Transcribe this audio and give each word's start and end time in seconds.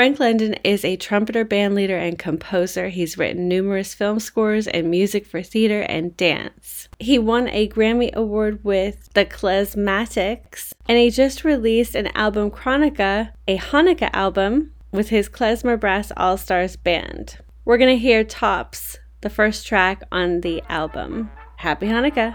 Frank 0.00 0.18
London 0.18 0.54
is 0.64 0.82
a 0.82 0.96
trumpeter, 0.96 1.44
bandleader, 1.44 1.90
and 1.90 2.18
composer. 2.18 2.88
He's 2.88 3.18
written 3.18 3.48
numerous 3.48 3.92
film 3.92 4.18
scores 4.18 4.66
and 4.66 4.90
music 4.90 5.26
for 5.26 5.42
theater 5.42 5.82
and 5.82 6.16
dance. 6.16 6.88
He 6.98 7.18
won 7.18 7.48
a 7.48 7.68
Grammy 7.68 8.10
Award 8.14 8.64
with 8.64 9.12
the 9.12 9.26
Klezmatics, 9.26 10.72
and 10.88 10.96
he 10.96 11.10
just 11.10 11.44
released 11.44 11.94
an 11.94 12.06
album, 12.14 12.50
Chronika, 12.50 13.32
a 13.46 13.58
Hanukkah 13.58 14.08
album, 14.14 14.72
with 14.90 15.10
his 15.10 15.28
Klezmer 15.28 15.78
Brass 15.78 16.10
All 16.16 16.38
Stars 16.38 16.76
Band. 16.76 17.36
We're 17.66 17.76
going 17.76 17.94
to 17.94 18.02
hear 18.02 18.24
Tops, 18.24 18.96
the 19.20 19.28
first 19.28 19.66
track 19.66 20.02
on 20.10 20.40
the 20.40 20.62
album. 20.70 21.30
Happy 21.56 21.88
Hanukkah! 21.88 22.34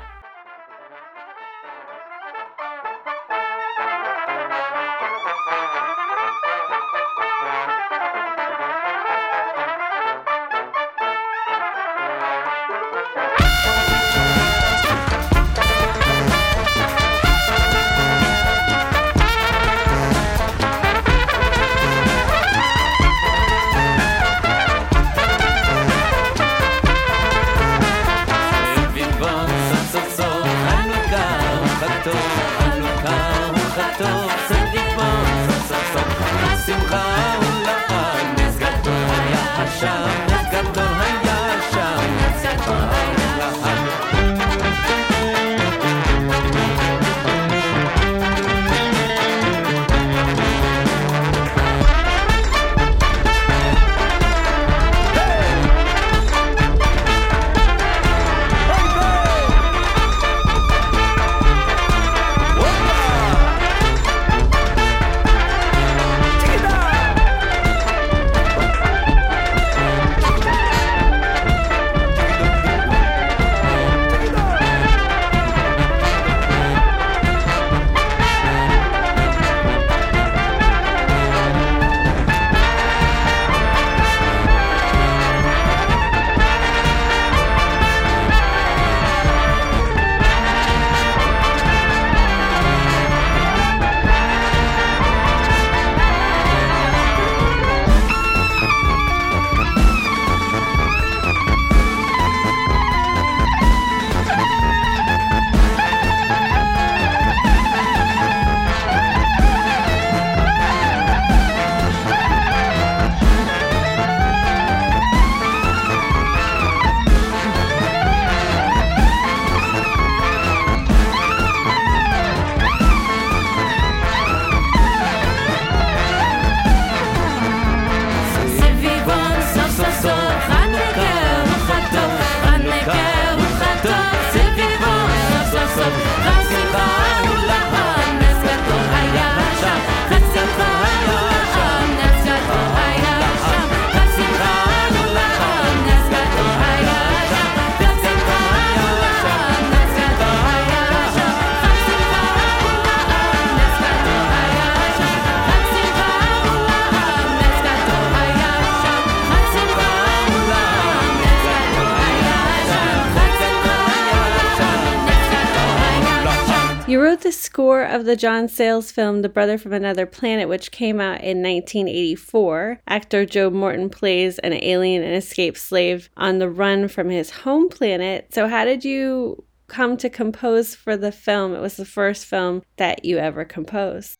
Of 167.83 168.05
the 168.05 168.15
John 168.15 168.47
Sayles 168.47 168.91
film 168.91 169.23
The 169.23 169.29
Brother 169.29 169.57
from 169.57 169.73
Another 169.73 170.05
Planet, 170.05 170.47
which 170.47 170.69
came 170.69 171.01
out 171.01 171.21
in 171.21 171.41
1984. 171.41 172.81
Actor 172.85 173.25
Joe 173.25 173.49
Morton 173.49 173.89
plays 173.89 174.37
an 174.39 174.53
alien 174.53 175.01
and 175.01 175.15
escaped 175.15 175.57
slave 175.57 176.11
on 176.15 176.37
the 176.37 176.47
run 176.47 176.87
from 176.87 177.09
his 177.09 177.31
home 177.31 177.69
planet. 177.69 178.31
So, 178.31 178.47
how 178.47 178.65
did 178.65 178.85
you 178.85 179.43
come 179.65 179.97
to 179.97 180.11
compose 180.11 180.75
for 180.75 180.95
the 180.95 181.11
film? 181.11 181.55
It 181.55 181.59
was 181.59 181.75
the 181.75 181.85
first 181.85 182.27
film 182.27 182.61
that 182.77 183.03
you 183.03 183.17
ever 183.17 183.45
composed. 183.45 184.19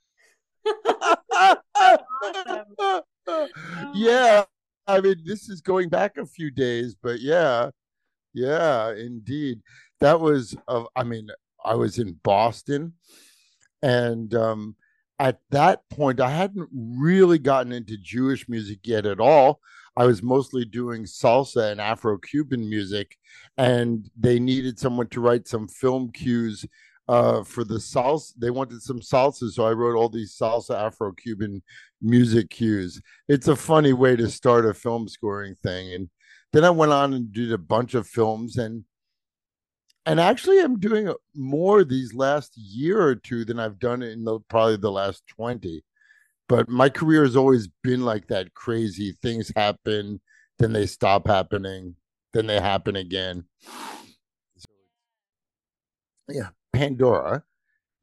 yeah. 3.93 4.43
I 4.87 5.01
mean, 5.01 5.21
this 5.23 5.49
is 5.49 5.61
going 5.61 5.89
back 5.89 6.17
a 6.17 6.25
few 6.25 6.49
days, 6.49 6.95
but 6.99 7.19
yeah, 7.19 7.69
yeah, 8.33 8.91
indeed. 8.91 9.61
That 9.99 10.19
was, 10.19 10.55
uh, 10.67 10.85
I 10.95 11.03
mean, 11.03 11.29
I 11.65 11.75
was 11.75 11.99
in 11.99 12.19
Boston 12.23 12.93
and 13.81 14.33
um, 14.33 14.75
at 15.19 15.39
that 15.51 15.87
point, 15.89 16.19
I 16.19 16.29
hadn't 16.29 16.67
really 16.73 17.39
gotten 17.39 17.71
into 17.71 17.97
Jewish 17.97 18.50
music 18.50 18.79
yet 18.83 19.06
at 19.06 19.19
all. 19.19 19.59
I 19.95 20.06
was 20.06 20.21
mostly 20.21 20.65
doing 20.65 21.03
salsa 21.03 21.71
and 21.71 21.79
Afro 21.79 22.17
Cuban 22.17 22.67
music, 22.67 23.17
and 23.57 24.09
they 24.19 24.39
needed 24.39 24.77
someone 24.77 25.07
to 25.09 25.21
write 25.21 25.47
some 25.47 25.67
film 25.67 26.12
cues 26.12 26.65
uh, 27.07 27.44
for 27.44 27.63
the 27.63 27.75
salsa. 27.75 28.33
They 28.38 28.50
wanted 28.50 28.81
some 28.81 29.00
salsa, 29.00 29.51
so 29.51 29.65
I 29.65 29.71
wrote 29.71 29.95
all 29.95 30.09
these 30.09 30.35
salsa 30.35 30.75
Afro 30.75 31.13
Cuban 31.13 31.61
music 32.01 32.50
cues. 32.50 33.01
It's 33.29 33.47
a 33.47 33.56
funny 33.56 33.94
way 33.94 34.18
to 34.18 34.29
start 34.29 34.65
a 34.65 34.73
film 34.73 35.07
scoring 35.07 35.56
thing. 35.56 35.94
And 35.94 36.09
then 36.51 36.65
I 36.65 36.71
went 36.71 36.91
on 36.91 37.13
and 37.13 37.31
did 37.31 37.53
a 37.53 37.57
bunch 37.57 37.94
of 37.94 38.07
films, 38.07 38.57
and 38.57 38.83
and 40.06 40.19
actually 40.19 40.60
i'm 40.60 40.80
doing 40.80 41.13
more 41.36 41.84
these 41.84 42.13
last 42.13 42.56
year 42.57 43.02
or 43.02 43.16
two 43.16 43.46
than 43.46 43.60
i've 43.60 43.80
done 43.80 44.02
in 44.02 44.24
the 44.24 44.40
probably 44.50 44.78
the 44.78 44.92
last 44.92 45.24
20 45.28 45.84
but 46.48 46.69
my 46.69 46.90
career 46.90 47.24
has 47.24 47.36
always 47.36 47.68
been 47.84 48.06
like 48.06 48.28
that 48.28 48.54
crazy. 48.54 49.18
Things 49.22 49.52
happen 49.56 50.22
then 50.60 50.72
they 50.74 50.86
stop 50.86 51.28
happening 51.28 51.96
then 52.34 52.48
they 52.48 52.60
happen 52.60 52.96
again. 52.96 53.46
Yeah 56.30 56.50
pandora 56.75 57.44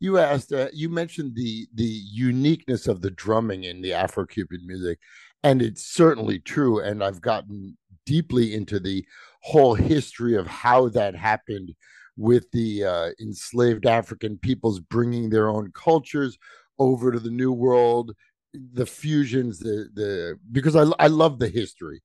you 0.01 0.19
asked 0.19 0.53
uh, 0.53 0.69
you 0.73 0.89
mentioned 0.89 1.35
the 1.37 1.67
the 1.75 1.85
uniqueness 1.85 2.87
of 2.87 3.03
the 3.03 3.11
drumming 3.11 3.65
in 3.65 3.83
the 3.83 3.93
afro-cuban 3.93 4.67
music 4.67 4.99
and 5.43 5.61
it's 5.61 5.85
certainly 5.85 6.39
true 6.39 6.81
and 6.81 7.05
i've 7.05 7.21
gotten 7.21 7.77
deeply 8.07 8.55
into 8.55 8.79
the 8.81 9.05
whole 9.41 9.75
history 9.75 10.37
of 10.37 10.47
how 10.47 10.89
that 10.89 11.15
happened 11.15 11.75
with 12.17 12.51
the 12.53 12.85
uh, 12.85 13.11
enslaved 13.21 13.87
African 13.87 14.39
peoples 14.39 14.81
bringing 14.81 15.31
their 15.31 15.49
own 15.49 15.73
cultures 15.73 16.39
over 16.79 17.13
to 17.13 17.19
the 17.19 17.31
New 17.31 17.53
World, 17.53 18.13
the 18.55 18.87
fusions, 18.87 19.59
the 19.59 19.89
the 19.95 20.39
because 20.51 20.77
I 20.77 20.85
I 20.99 21.07
love 21.09 21.39
the 21.39 21.49
history, 21.49 22.03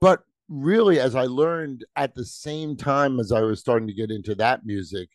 but 0.00 0.22
really 0.48 1.00
as 1.00 1.14
I 1.14 1.24
learned 1.24 1.84
at 1.96 2.14
the 2.14 2.24
same 2.24 2.76
time 2.76 3.18
as 3.20 3.32
I 3.32 3.40
was 3.40 3.60
starting 3.60 3.88
to 3.88 3.94
get 3.94 4.10
into 4.10 4.34
that 4.36 4.64
music, 4.66 5.08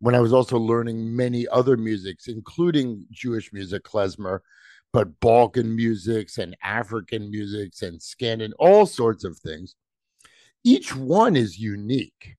when 0.00 0.14
I 0.14 0.20
was 0.20 0.32
also 0.32 0.58
learning 0.58 1.14
many 1.14 1.46
other 1.48 1.76
musics, 1.76 2.28
including 2.28 3.06
Jewish 3.10 3.52
music, 3.52 3.84
klezmer, 3.84 4.40
but 4.92 5.20
Balkan 5.20 5.74
musics 5.74 6.38
and 6.38 6.56
African 6.62 7.30
musics 7.30 7.82
and 7.82 8.00
Scandinavian, 8.00 8.54
all 8.58 8.86
sorts 8.86 9.24
of 9.24 9.38
things. 9.38 9.74
Each 10.64 10.94
one 10.94 11.34
is 11.34 11.58
unique. 11.58 12.36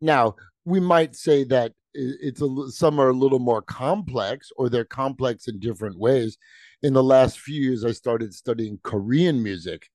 Now, 0.00 0.36
we 0.64 0.80
might 0.80 1.14
say 1.14 1.44
that 1.44 1.72
it's 1.94 2.42
a 2.42 2.48
some 2.70 2.98
are 2.98 3.10
a 3.10 3.16
little 3.16 3.38
more 3.38 3.62
complex 3.62 4.50
or 4.56 4.68
they're 4.68 4.84
complex 4.84 5.46
in 5.46 5.60
different 5.60 5.96
ways 5.96 6.36
in 6.82 6.92
the 6.92 7.02
last 7.02 7.38
few 7.38 7.62
years 7.62 7.84
i 7.84 7.92
started 7.92 8.34
studying 8.34 8.80
korean 8.82 9.40
music 9.40 9.88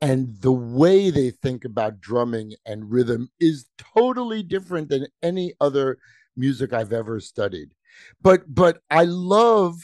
and 0.00 0.34
the 0.40 0.52
way 0.52 1.10
they 1.10 1.30
think 1.30 1.66
about 1.66 2.00
drumming 2.00 2.54
and 2.64 2.90
rhythm 2.90 3.28
is 3.38 3.66
totally 3.76 4.42
different 4.42 4.88
than 4.88 5.06
any 5.22 5.52
other 5.60 5.98
music 6.36 6.72
i've 6.72 6.92
ever 6.92 7.20
studied 7.20 7.74
but 8.22 8.42
but 8.48 8.80
i 8.90 9.04
love 9.04 9.76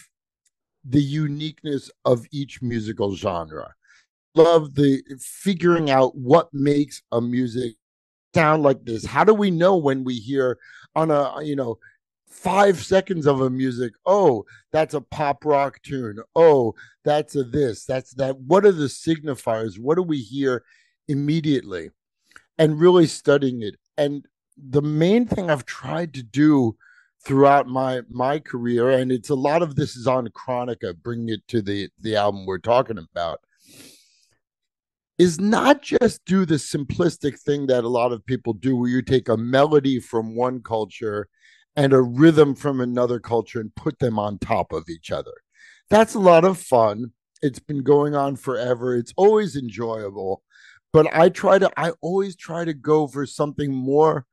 the 0.88 1.02
uniqueness 1.02 1.90
of 2.04 2.24
each 2.30 2.62
musical 2.62 3.14
genre 3.14 3.74
love 4.34 4.74
the 4.74 5.02
figuring 5.20 5.90
out 5.90 6.16
what 6.16 6.48
makes 6.52 7.02
a 7.12 7.20
music 7.20 7.74
sound 8.34 8.62
like 8.62 8.84
this? 8.84 9.04
How 9.04 9.24
do 9.24 9.34
we 9.34 9.50
know 9.50 9.76
when 9.76 10.04
we 10.04 10.14
hear 10.14 10.58
on 10.94 11.10
a, 11.10 11.42
you 11.42 11.56
know, 11.56 11.78
five 12.28 12.82
seconds 12.84 13.26
of 13.26 13.40
a 13.40 13.50
music, 13.50 13.94
oh, 14.06 14.44
that's 14.70 14.94
a 14.94 15.00
pop 15.00 15.44
rock 15.44 15.80
tune. 15.82 16.18
Oh, 16.34 16.74
that's 17.04 17.34
a 17.36 17.42
this, 17.42 17.84
that's 17.84 18.12
that. 18.14 18.38
What 18.38 18.64
are 18.64 18.72
the 18.72 18.86
signifiers? 18.86 19.78
What 19.78 19.96
do 19.96 20.02
we 20.02 20.18
hear 20.18 20.62
immediately? 21.08 21.90
And 22.58 22.80
really 22.80 23.06
studying 23.06 23.62
it. 23.62 23.76
And 23.96 24.26
the 24.56 24.82
main 24.82 25.26
thing 25.26 25.50
I've 25.50 25.64
tried 25.64 26.14
to 26.14 26.22
do 26.22 26.76
throughout 27.28 27.68
my 27.68 28.00
my 28.08 28.38
career, 28.38 28.90
and 28.90 29.12
it's 29.12 29.28
a 29.28 29.34
lot 29.34 29.60
of 29.60 29.76
this 29.76 29.94
is 29.94 30.06
on 30.06 30.26
Chronika, 30.28 30.96
bringing 30.96 31.28
it 31.28 31.46
to 31.48 31.60
the 31.60 31.90
the 32.00 32.16
album 32.16 32.46
we're 32.46 32.58
talking 32.58 32.96
about, 32.98 33.40
is 35.18 35.38
not 35.38 35.82
just 35.82 36.24
do 36.24 36.46
the 36.46 36.54
simplistic 36.54 37.38
thing 37.38 37.66
that 37.66 37.84
a 37.84 37.88
lot 37.88 38.12
of 38.12 38.24
people 38.24 38.54
do, 38.54 38.74
where 38.74 38.88
you 38.88 39.02
take 39.02 39.28
a 39.28 39.36
melody 39.36 40.00
from 40.00 40.34
one 40.34 40.62
culture 40.62 41.28
and 41.76 41.92
a 41.92 42.00
rhythm 42.00 42.54
from 42.54 42.80
another 42.80 43.20
culture 43.20 43.60
and 43.60 43.74
put 43.74 43.98
them 43.98 44.18
on 44.18 44.38
top 44.38 44.72
of 44.72 44.88
each 44.88 45.12
other. 45.12 45.34
That's 45.90 46.14
a 46.14 46.20
lot 46.20 46.44
of 46.44 46.58
fun. 46.58 47.12
It's 47.42 47.60
been 47.60 47.82
going 47.82 48.16
on 48.16 48.36
forever. 48.36 48.96
It's 48.96 49.12
always 49.16 49.54
enjoyable. 49.54 50.42
But 50.92 51.14
I 51.14 51.28
try 51.28 51.58
to, 51.58 51.70
I 51.76 51.92
always 52.00 52.34
try 52.34 52.64
to 52.64 52.72
go 52.72 53.06
for 53.06 53.26
something 53.26 53.72
more 53.72 54.26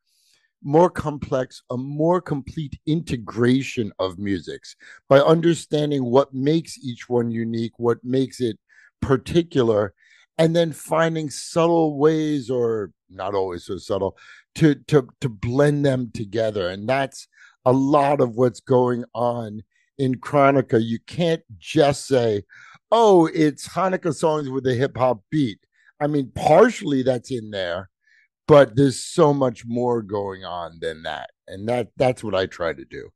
more 0.66 0.90
complex, 0.90 1.62
a 1.70 1.78
more 1.78 2.20
complete 2.20 2.78
integration 2.88 3.92
of 4.00 4.18
musics 4.18 4.76
by 5.08 5.20
understanding 5.20 6.04
what 6.04 6.34
makes 6.34 6.80
each 6.80 7.08
one 7.08 7.30
unique, 7.30 7.74
what 7.78 8.00
makes 8.04 8.42
it 8.42 8.58
particular, 9.00 9.94
and 10.40 10.56
then 10.56 10.74
finding 10.74 11.30
subtle 11.30 12.00
ways 12.00 12.50
or 12.50 12.92
not 13.12 13.36
always 13.36 13.64
so 13.64 13.78
subtle 13.78 14.18
to 14.56 14.74
to 14.88 15.08
to 15.22 15.30
blend 15.30 15.86
them 15.86 16.10
together. 16.16 16.70
And 16.70 16.90
that's 16.90 17.28
a 17.64 17.72
lot 17.72 18.20
of 18.20 18.36
what's 18.36 18.60
going 18.60 19.06
on 19.14 19.62
in 20.00 20.16
Chronika. 20.16 20.84
You 20.84 20.98
can't 21.06 21.44
just 21.60 22.08
say 22.08 22.44
oh 22.92 23.28
it's 23.36 23.68
Hanukkah 23.68 24.16
songs 24.16 24.50
with 24.50 24.66
a 24.66 24.74
hip 24.74 24.98
hop 24.98 25.22
beat. 25.30 25.60
I 26.02 26.08
mean 26.08 26.32
partially 26.34 27.04
that's 27.04 27.30
in 27.30 27.52
there 27.52 27.90
but 28.48 28.76
there's 28.76 29.04
so 29.04 29.34
much 29.34 29.66
more 29.66 30.02
going 30.02 30.44
on 30.44 30.78
than 30.82 31.04
that 31.04 31.32
and 31.48 31.68
that 31.68 31.90
that's 31.98 32.24
what 32.24 32.36
i 32.36 32.46
try 32.46 32.74
to 32.74 32.86
do 32.86 33.10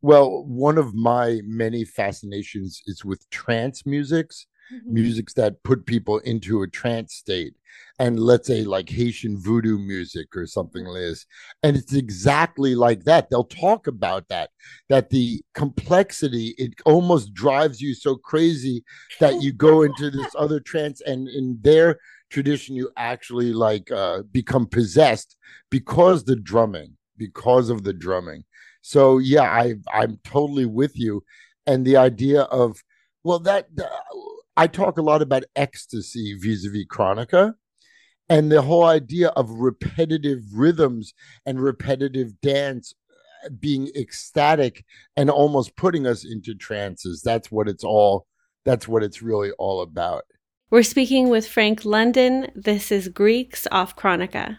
well 0.00 0.44
one 0.44 0.78
of 0.78 0.94
my 0.94 1.40
many 1.44 1.84
fascinations 1.84 2.82
is 2.86 3.04
with 3.04 3.28
trance 3.30 3.84
musics 3.86 4.46
mm-hmm. 4.72 4.94
musics 4.94 5.34
that 5.34 5.62
put 5.62 5.86
people 5.86 6.18
into 6.18 6.62
a 6.62 6.68
trance 6.68 7.14
state 7.14 7.54
and 7.98 8.20
let's 8.20 8.46
say 8.46 8.64
like 8.64 8.88
Haitian 8.88 9.38
voodoo 9.38 9.78
music 9.78 10.36
or 10.36 10.46
something 10.46 10.84
like 10.84 11.00
this. 11.00 11.26
And 11.62 11.76
it's 11.76 11.94
exactly 11.94 12.74
like 12.74 13.04
that. 13.04 13.28
They'll 13.28 13.44
talk 13.44 13.86
about 13.86 14.28
that, 14.28 14.50
that 14.88 15.10
the 15.10 15.42
complexity, 15.54 16.54
it 16.58 16.74
almost 16.84 17.34
drives 17.34 17.80
you 17.80 17.94
so 17.94 18.14
crazy 18.16 18.84
that 19.18 19.34
you 19.42 19.52
go 19.52 19.82
into 19.82 20.10
this 20.10 20.32
other 20.36 20.60
trance 20.60 21.00
and 21.00 21.28
in 21.28 21.58
their 21.60 21.98
tradition, 22.30 22.76
you 22.76 22.90
actually 22.96 23.52
like 23.52 23.90
uh, 23.90 24.22
become 24.30 24.66
possessed 24.66 25.36
because 25.70 26.24
the 26.24 26.36
drumming, 26.36 26.96
because 27.16 27.70
of 27.70 27.84
the 27.84 27.92
drumming. 27.92 28.44
So 28.82 29.18
yeah, 29.18 29.42
I 29.42 29.74
I'm 29.92 30.18
totally 30.24 30.66
with 30.66 30.98
you. 30.98 31.24
And 31.66 31.84
the 31.84 31.96
idea 31.96 32.42
of 32.42 32.82
well, 33.24 33.38
that 33.40 33.68
uh, 33.78 33.88
I 34.56 34.66
talk 34.66 34.98
a 34.98 35.02
lot 35.02 35.22
about 35.22 35.44
ecstasy 35.54 36.34
vis-a-vis 36.34 36.86
Chronika 36.86 37.54
and 38.28 38.50
the 38.50 38.62
whole 38.62 38.84
idea 38.84 39.28
of 39.28 39.50
repetitive 39.50 40.42
rhythms 40.52 41.14
and 41.46 41.60
repetitive 41.60 42.40
dance 42.40 42.92
uh, 43.44 43.48
being 43.58 43.88
ecstatic 43.96 44.84
and 45.16 45.30
almost 45.30 45.76
putting 45.76 46.06
us 46.06 46.24
into 46.24 46.54
trances. 46.54 47.22
That's 47.22 47.50
what 47.50 47.68
it's 47.68 47.84
all 47.84 48.26
that's 48.64 48.86
what 48.86 49.02
it's 49.02 49.22
really 49.22 49.50
all 49.52 49.80
about. 49.80 50.24
We're 50.70 50.82
speaking 50.82 51.30
with 51.30 51.48
Frank 51.48 51.86
London. 51.86 52.48
This 52.54 52.92
is 52.92 53.08
Greeks 53.08 53.66
off 53.72 53.96
Chronika. 53.96 54.58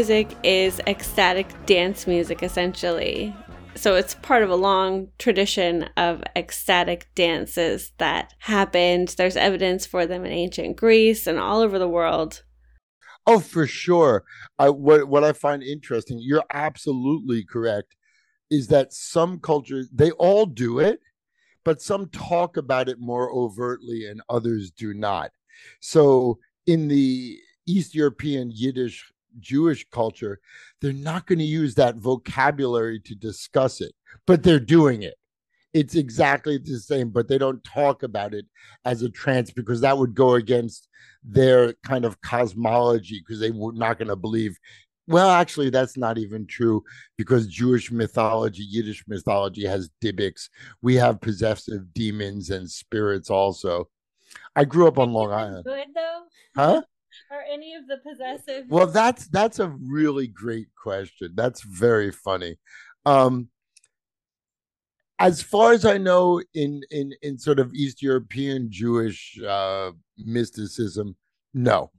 Music 0.00 0.34
is 0.42 0.80
ecstatic 0.86 1.46
dance 1.66 2.06
music, 2.06 2.42
essentially. 2.42 3.36
So 3.74 3.96
it's 3.96 4.14
part 4.14 4.42
of 4.42 4.48
a 4.48 4.56
long 4.56 5.08
tradition 5.18 5.90
of 5.98 6.22
ecstatic 6.34 7.08
dances 7.14 7.92
that 7.98 8.32
happened. 8.38 9.08
There's 9.18 9.36
evidence 9.36 9.84
for 9.84 10.06
them 10.06 10.24
in 10.24 10.32
ancient 10.32 10.76
Greece 10.76 11.26
and 11.26 11.38
all 11.38 11.60
over 11.60 11.78
the 11.78 11.86
world. 11.86 12.44
Oh, 13.26 13.40
for 13.40 13.66
sure. 13.66 14.24
I 14.58 14.70
what 14.70 15.06
what 15.06 15.22
I 15.22 15.34
find 15.34 15.62
interesting, 15.62 16.18
you're 16.18 16.44
absolutely 16.50 17.44
correct, 17.44 17.94
is 18.50 18.68
that 18.68 18.94
some 18.94 19.38
cultures 19.38 19.90
they 19.92 20.12
all 20.12 20.46
do 20.46 20.78
it, 20.78 21.00
but 21.62 21.82
some 21.82 22.08
talk 22.08 22.56
about 22.56 22.88
it 22.88 22.98
more 22.98 23.30
overtly 23.30 24.06
and 24.06 24.22
others 24.30 24.70
do 24.70 24.94
not. 24.94 25.32
So 25.80 26.38
in 26.66 26.88
the 26.88 27.38
East 27.66 27.94
European 27.94 28.50
Yiddish 28.50 29.12
Jewish 29.38 29.86
culture, 29.90 30.40
they're 30.80 30.92
not 30.92 31.26
going 31.26 31.38
to 31.38 31.44
use 31.44 31.74
that 31.74 31.96
vocabulary 31.96 33.00
to 33.00 33.14
discuss 33.14 33.80
it, 33.80 33.92
but 34.26 34.42
they're 34.42 34.60
doing 34.60 35.02
it. 35.02 35.14
It's 35.72 35.94
exactly 35.94 36.58
the 36.58 36.78
same, 36.78 37.10
but 37.10 37.28
they 37.28 37.38
don't 37.38 37.62
talk 37.62 38.02
about 38.02 38.34
it 38.34 38.46
as 38.84 39.02
a 39.02 39.08
trance 39.08 39.52
because 39.52 39.80
that 39.82 39.96
would 39.96 40.14
go 40.14 40.34
against 40.34 40.88
their 41.22 41.74
kind 41.84 42.04
of 42.04 42.20
cosmology 42.22 43.20
because 43.20 43.40
they 43.40 43.52
were 43.52 43.72
not 43.72 43.98
going 43.98 44.08
to 44.08 44.16
believe. 44.16 44.58
Well, 45.06 45.30
actually, 45.30 45.70
that's 45.70 45.96
not 45.96 46.18
even 46.18 46.46
true 46.46 46.82
because 47.16 47.46
Jewish 47.46 47.90
mythology, 47.90 48.64
Yiddish 48.64 49.04
mythology 49.06 49.64
has 49.66 49.90
Dybbuk. 50.02 50.48
We 50.82 50.96
have 50.96 51.20
possessive 51.20 51.92
demons 51.94 52.50
and 52.50 52.70
spirits 52.70 53.30
also. 53.30 53.88
I 54.54 54.64
grew 54.64 54.86
up 54.88 54.98
on 54.98 55.12
Long 55.12 55.32
Island. 55.32 55.64
Good 55.64 55.88
though? 55.94 56.22
Huh? 56.56 56.82
Are 57.30 57.44
any 57.50 57.74
of 57.74 57.86
the 57.86 57.98
possessive? 57.98 58.66
Well, 58.68 58.86
that's 58.86 59.28
that's 59.28 59.58
a 59.58 59.68
really 59.68 60.26
great 60.26 60.68
question. 60.74 61.32
That's 61.34 61.62
very 61.62 62.10
funny. 62.10 62.58
Um, 63.06 63.48
as 65.18 65.42
far 65.42 65.72
as 65.72 65.84
I 65.84 65.98
know, 65.98 66.42
in 66.54 66.82
in 66.90 67.12
in 67.22 67.38
sort 67.38 67.60
of 67.60 67.72
East 67.74 68.02
European 68.02 68.70
Jewish 68.70 69.38
uh, 69.46 69.92
mysticism, 70.16 71.16
no. 71.54 71.90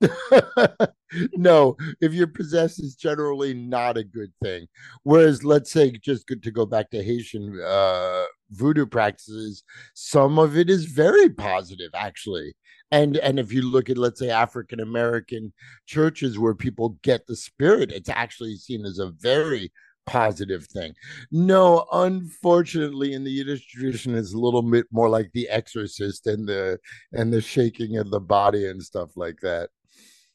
no, 1.36 1.76
if 2.00 2.12
you're 2.12 2.26
possessed, 2.26 2.78
it's 2.78 2.94
generally 2.94 3.54
not 3.54 3.96
a 3.96 4.04
good 4.04 4.32
thing. 4.42 4.66
Whereas, 5.02 5.44
let's 5.44 5.70
say, 5.70 5.90
just 5.92 6.26
to 6.28 6.50
go 6.50 6.66
back 6.66 6.90
to 6.90 7.02
Haitian 7.02 7.60
uh, 7.60 8.24
voodoo 8.50 8.86
practices, 8.86 9.62
some 9.94 10.38
of 10.38 10.56
it 10.56 10.68
is 10.70 10.86
very 10.86 11.30
positive, 11.30 11.90
actually. 11.94 12.54
And 12.90 13.16
and 13.16 13.40
if 13.40 13.52
you 13.52 13.62
look 13.62 13.90
at, 13.90 13.98
let's 13.98 14.20
say, 14.20 14.30
African 14.30 14.80
American 14.80 15.52
churches 15.86 16.38
where 16.38 16.54
people 16.54 16.98
get 17.02 17.26
the 17.26 17.36
spirit, 17.36 17.90
it's 17.90 18.08
actually 18.08 18.56
seen 18.56 18.84
as 18.84 18.98
a 18.98 19.10
very 19.10 19.72
positive 20.06 20.66
thing. 20.66 20.94
No, 21.32 21.86
unfortunately, 21.92 23.12
in 23.12 23.24
the 23.24 23.30
Yiddish 23.30 23.66
tradition, 23.66 24.14
it's 24.14 24.34
a 24.34 24.38
little 24.38 24.62
bit 24.62 24.86
more 24.92 25.08
like 25.08 25.30
the 25.32 25.48
exorcist 25.48 26.26
and 26.26 26.48
the 26.48 26.78
and 27.12 27.32
the 27.32 27.40
shaking 27.40 27.96
of 27.98 28.10
the 28.10 28.20
body 28.20 28.66
and 28.68 28.82
stuff 28.82 29.16
like 29.16 29.40
that. 29.42 29.70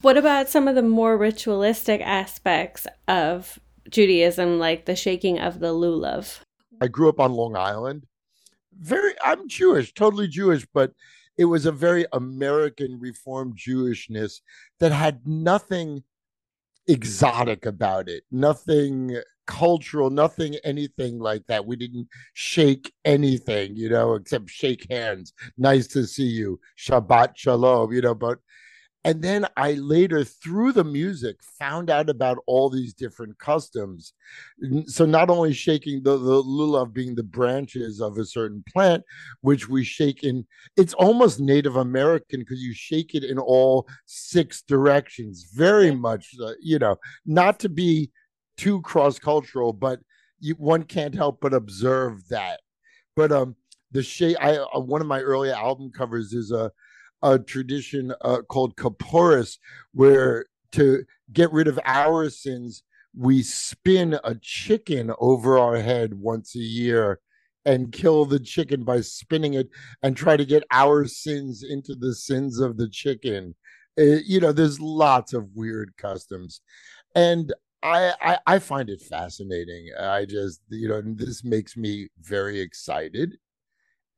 What 0.02 0.16
about 0.18 0.48
some 0.48 0.66
of 0.66 0.74
the 0.74 0.82
more 0.82 1.16
ritualistic 1.16 2.00
aspects 2.00 2.88
of 3.06 3.60
Judaism, 3.88 4.58
like 4.58 4.84
the 4.84 4.96
shaking 4.96 5.38
of 5.38 5.60
the 5.60 5.68
lulav? 5.68 6.40
I 6.80 6.88
grew 6.88 7.08
up 7.08 7.20
on 7.20 7.32
Long 7.32 7.54
Island. 7.54 8.06
Very, 8.76 9.14
I'm 9.22 9.48
Jewish, 9.48 9.94
totally 9.94 10.26
Jewish, 10.26 10.66
but 10.74 10.92
it 11.38 11.44
was 11.44 11.66
a 11.66 11.72
very 11.72 12.04
American 12.12 12.98
Reformed 12.98 13.56
Jewishness 13.56 14.40
that 14.80 14.90
had 14.90 15.20
nothing 15.24 16.02
exotic 16.88 17.64
about 17.64 18.08
it, 18.08 18.24
nothing 18.32 19.16
cultural, 19.46 20.10
nothing, 20.10 20.56
anything 20.64 21.20
like 21.20 21.46
that. 21.46 21.64
We 21.64 21.76
didn't 21.76 22.08
shake 22.34 22.92
anything, 23.04 23.76
you 23.76 23.88
know, 23.88 24.14
except 24.14 24.50
shake 24.50 24.90
hands. 24.90 25.32
Nice 25.56 25.86
to 25.88 26.06
see 26.06 26.26
you. 26.26 26.58
Shabbat 26.76 27.36
shalom, 27.36 27.92
you 27.92 28.00
know, 28.00 28.16
but 28.16 28.38
and 29.04 29.20
then 29.20 29.46
I 29.56 29.72
later, 29.72 30.22
through 30.22 30.72
the 30.72 30.84
music, 30.84 31.36
found 31.58 31.90
out 31.90 32.08
about 32.08 32.38
all 32.46 32.70
these 32.70 32.94
different 32.94 33.36
customs. 33.38 34.12
So 34.86 35.04
not 35.04 35.28
only 35.28 35.52
shaking 35.52 36.04
the, 36.04 36.16
the 36.16 36.42
lulav 36.42 36.92
being 36.92 37.16
the 37.16 37.24
branches 37.24 38.00
of 38.00 38.16
a 38.16 38.24
certain 38.24 38.62
plant, 38.72 39.02
which 39.40 39.68
we 39.68 39.82
shake 39.82 40.22
in, 40.22 40.46
it's 40.76 40.94
almost 40.94 41.40
Native 41.40 41.76
American 41.76 42.40
because 42.40 42.62
you 42.62 42.72
shake 42.74 43.16
it 43.16 43.24
in 43.24 43.38
all 43.38 43.88
six 44.06 44.62
directions. 44.62 45.50
Very 45.52 45.90
much, 45.90 46.34
uh, 46.40 46.52
you 46.60 46.78
know, 46.78 46.96
not 47.26 47.58
to 47.60 47.68
be 47.68 48.12
too 48.56 48.80
cross 48.82 49.18
cultural, 49.18 49.72
but 49.72 49.98
you, 50.38 50.54
one 50.54 50.84
can't 50.84 51.14
help 51.14 51.40
but 51.40 51.54
observe 51.54 52.28
that. 52.28 52.60
But 53.16 53.32
um, 53.32 53.56
the 53.90 54.04
shake, 54.04 54.36
I 54.40 54.58
uh, 54.58 54.78
one 54.78 55.00
of 55.00 55.08
my 55.08 55.20
early 55.20 55.50
album 55.50 55.90
covers 55.90 56.32
is 56.32 56.52
a 56.52 56.70
a 57.22 57.38
tradition 57.38 58.12
uh, 58.20 58.42
called 58.42 58.76
Kippuris, 58.76 59.58
where 59.92 60.46
to 60.72 61.04
get 61.32 61.52
rid 61.52 61.68
of 61.68 61.78
our 61.84 62.28
sins, 62.30 62.82
we 63.16 63.42
spin 63.42 64.18
a 64.24 64.34
chicken 64.34 65.12
over 65.18 65.58
our 65.58 65.76
head 65.76 66.14
once 66.14 66.54
a 66.54 66.60
year 66.60 67.20
and 67.64 67.92
kill 67.92 68.24
the 68.24 68.40
chicken 68.40 68.84
by 68.84 69.00
spinning 69.00 69.54
it 69.54 69.68
and 70.02 70.16
try 70.16 70.36
to 70.36 70.44
get 70.44 70.64
our 70.70 71.06
sins 71.06 71.62
into 71.62 71.94
the 71.94 72.14
sins 72.14 72.58
of 72.58 72.76
the 72.76 72.88
chicken. 72.88 73.54
Uh, 73.98 74.18
you 74.24 74.40
know, 74.40 74.52
there's 74.52 74.80
lots 74.80 75.32
of 75.32 75.54
weird 75.54 75.96
customs. 75.96 76.60
And 77.14 77.52
I, 77.82 78.14
I, 78.20 78.38
I 78.46 78.58
find 78.58 78.88
it 78.88 79.02
fascinating. 79.02 79.90
I 80.00 80.24
just, 80.24 80.60
you 80.70 80.88
know, 80.88 81.02
this 81.04 81.44
makes 81.44 81.76
me 81.76 82.08
very 82.20 82.60
excited. 82.60 83.36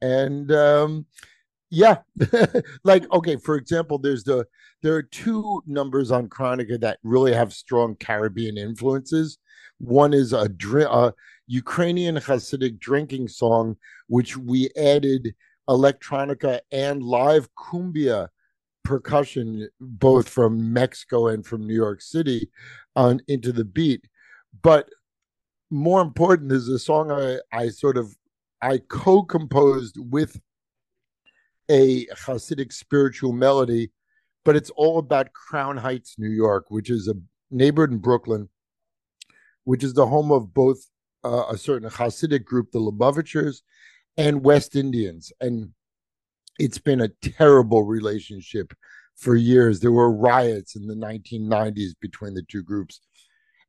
And 0.01 0.53
um, 0.53 1.07
yeah, 1.75 1.99
like 2.85 3.11
okay, 3.13 3.37
for 3.37 3.57
example, 3.57 3.99
there's 3.99 4.25
the 4.25 4.47
there 4.83 4.95
are 4.95 5.03
two 5.03 5.63
numbers 5.67 6.11
on 6.11 6.29
Chronika 6.29 6.81
that 6.81 6.99
really 7.03 7.33
have 7.33 7.53
strong 7.53 7.97
Caribbean 7.97 8.57
influences. 8.57 9.39
One 9.79 10.15
is 10.15 10.33
a, 10.33 10.49
a 10.89 11.15
Ukrainian 11.47 12.17
Hasidic 12.17 12.79
drinking 12.79 13.29
song, 13.29 13.77
which 14.07 14.37
we 14.37 14.71
added 14.77 15.35
electronica 15.69 16.61
and 16.71 17.03
live 17.03 17.49
cumbia 17.55 18.29
percussion, 18.85 19.69
both 19.81 20.29
from 20.29 20.73
Mexico 20.73 21.29
and 21.29 21.45
from 21.45 21.67
New 21.67 21.75
York 21.75 22.01
City, 22.01 22.51
on 22.95 23.21
into 23.27 23.53
the 23.53 23.65
beat. 23.65 24.07
But 24.63 24.89
more 25.71 26.01
important 26.01 26.53
is 26.53 26.69
a 26.69 26.79
song 26.79 27.11
I, 27.11 27.39
I 27.53 27.69
sort 27.69 27.97
of 27.97 28.15
I 28.63 28.79
co-composed 28.89 29.97
with 29.99 30.41
a 31.71 32.07
Hasidic 32.07 32.73
spiritual 32.73 33.33
melody, 33.33 33.91
but 34.45 34.57
it's 34.57 34.71
all 34.71 34.99
about 34.99 35.33
Crown 35.33 35.77
Heights, 35.77 36.17
New 36.19 36.31
York, 36.31 36.67
which 36.69 36.91
is 36.91 37.09
a 37.09 37.15
neighborhood 37.51 37.93
in 37.93 37.99
Brooklyn, 37.99 38.49
which 39.65 39.83
is 39.83 39.95
the 39.95 40.07
home 40.07 40.31
of 40.31 40.53
both 40.53 40.79
uh, 41.25 41.45
a 41.51 41.57
certain 41.57 41.89
Hasidic 41.89 42.45
group, 42.45 42.71
the 42.71 42.79
Lubavitchers, 42.79 43.63
and 44.17 44.45
West 44.45 44.77
Indians. 44.77 45.33
And 45.41 45.71
it's 46.59 46.79
been 46.79 47.01
a 47.01 47.09
terrible 47.09 47.85
relationship 47.85 48.73
for 49.17 49.35
years. 49.35 49.81
There 49.81 49.93
were 49.93 50.13
riots 50.13 50.77
in 50.77 50.87
the 50.87 50.95
1990s 50.95 51.93
between 52.01 52.35
the 52.35 52.43
two 52.43 52.63
groups. 52.63 53.01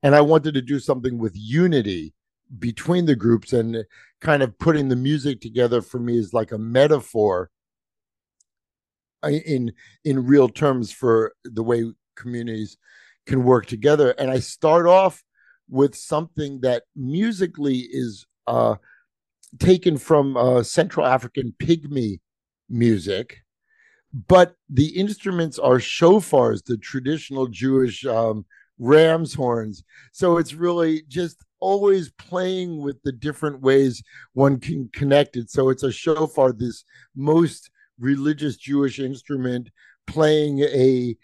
And 0.04 0.16
I 0.16 0.22
wanted 0.22 0.54
to 0.56 0.62
do 0.62 0.80
something 0.80 1.18
with 1.18 1.34
unity 1.36 2.14
between 2.60 3.06
the 3.06 3.16
groups 3.16 3.54
and 3.54 3.86
kind 4.22 4.44
of 4.44 4.58
putting 4.60 4.90
the 4.90 4.96
music 4.96 5.42
together 5.42 5.82
for 5.82 6.00
me 6.00 6.18
is 6.18 6.34
like 6.34 6.52
a 6.52 6.58
metaphor 6.58 7.50
in 9.24 9.74
in 10.04 10.26
real 10.26 10.50
terms 10.50 10.92
for 10.92 11.34
the 11.44 11.64
way 11.64 11.92
communities 12.16 12.78
can 13.26 13.44
work 13.44 13.66
together. 13.66 14.12
And 14.12 14.30
i 14.30 14.40
start 14.40 14.88
off 14.88 15.24
with 15.70 15.96
something 15.96 16.62
that 16.62 16.84
musically 16.96 17.88
is 17.92 18.26
uh, 18.48 18.76
taken 19.58 19.98
from 19.98 20.38
uh, 20.38 20.64
central 20.64 21.06
african 21.06 21.54
pygmy 21.60 22.20
music 22.70 23.38
but 24.28 24.56
the 24.70 24.88
instruments 24.88 25.60
are 25.60 25.78
shofars 25.78 26.64
the 26.64 26.78
traditional 26.78 27.48
jewish 27.48 28.06
um, 28.06 28.46
ram's 28.78 29.34
horns. 29.34 29.84
So 30.12 30.38
it's 30.38 30.54
really 30.54 31.04
just 31.08 31.44
always 31.60 32.12
playing 32.12 32.82
with 32.82 33.02
the 33.04 33.12
different 33.12 33.62
ways 33.62 34.04
one 34.34 34.60
can 34.60 34.90
connect 34.94 35.38
it. 35.38 35.50
So 35.50 35.70
it's 35.70 35.84
a 35.84 35.92
shofar 35.92 36.52
this 36.52 36.84
most 37.16 37.70
religious 38.00 38.58
Jewish 38.58 39.00
instrument 39.00 39.70
playing 40.08 40.60
a, 40.60 41.16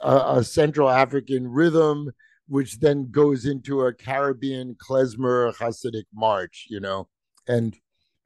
a, 0.00 0.38
a 0.38 0.44
Central 0.44 0.88
African 0.88 1.48
rhythm, 1.48 2.10
which 2.48 2.80
then 2.80 3.10
goes 3.10 3.46
into 3.46 3.82
a 3.82 3.92
Caribbean 3.94 4.74
klezmer 4.74 5.54
Hasidic 5.56 6.04
march, 6.14 6.66
you 6.68 6.80
know. 6.80 7.08
And 7.46 7.76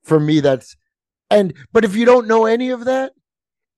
for 0.02 0.20
me, 0.20 0.40
that's 0.40 0.76
and 1.30 1.54
but 1.72 1.84
if 1.84 1.96
you 1.96 2.04
don't 2.04 2.28
know 2.28 2.46
any 2.46 2.70
of 2.70 2.84
that, 2.84 3.12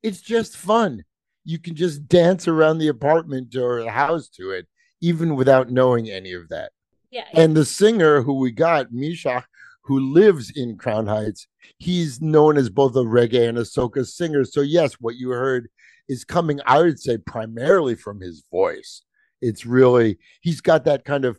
it's 0.03 0.21
just 0.21 0.57
fun. 0.57 1.05
You 1.45 1.59
can 1.59 1.75
just 1.75 2.09
dance 2.09 2.49
around 2.49 2.79
the 2.79 2.89
apartment 2.89 3.55
or 3.57 3.83
the 3.83 3.91
house 3.91 4.29
to 4.31 4.51
it, 4.51 4.67
even 5.01 5.37
without 5.37 5.71
knowing 5.71 6.11
any 6.11 6.33
of 6.33 6.49
that. 6.49 6.73
Yeah. 7.11 7.27
And 7.33 7.57
the 7.57 7.65
singer 7.65 8.23
who 8.23 8.35
we 8.35 8.51
got, 8.51 8.93
Misha, 8.93 9.45
who 9.87 10.01
lives 10.01 10.51
in 10.55 10.77
Crown 10.77 11.07
Heights, 11.07 11.47
he's 11.79 12.21
known 12.21 12.57
as 12.57 12.69
both 12.69 12.97
a 12.97 13.01
reggae 13.01 13.49
and 13.49 13.57
a 13.57 13.63
soca 13.63 14.05
singer. 14.05 14.45
So 14.45 14.61
yes, 14.61 14.95
what 14.95 15.15
you 15.15 15.31
heard 15.31 15.69
is 16.09 16.25
coming, 16.25 16.61
I 16.67 16.83
would 16.83 16.99
say, 16.99 17.19
primarily 17.19 17.95
from 17.95 18.21
his 18.21 18.45
voice. 18.51 19.03
It's 19.41 19.65
really 19.65 20.19
he's 20.41 20.61
got 20.61 20.85
that 20.85 21.05
kind 21.05 21.25
of 21.25 21.39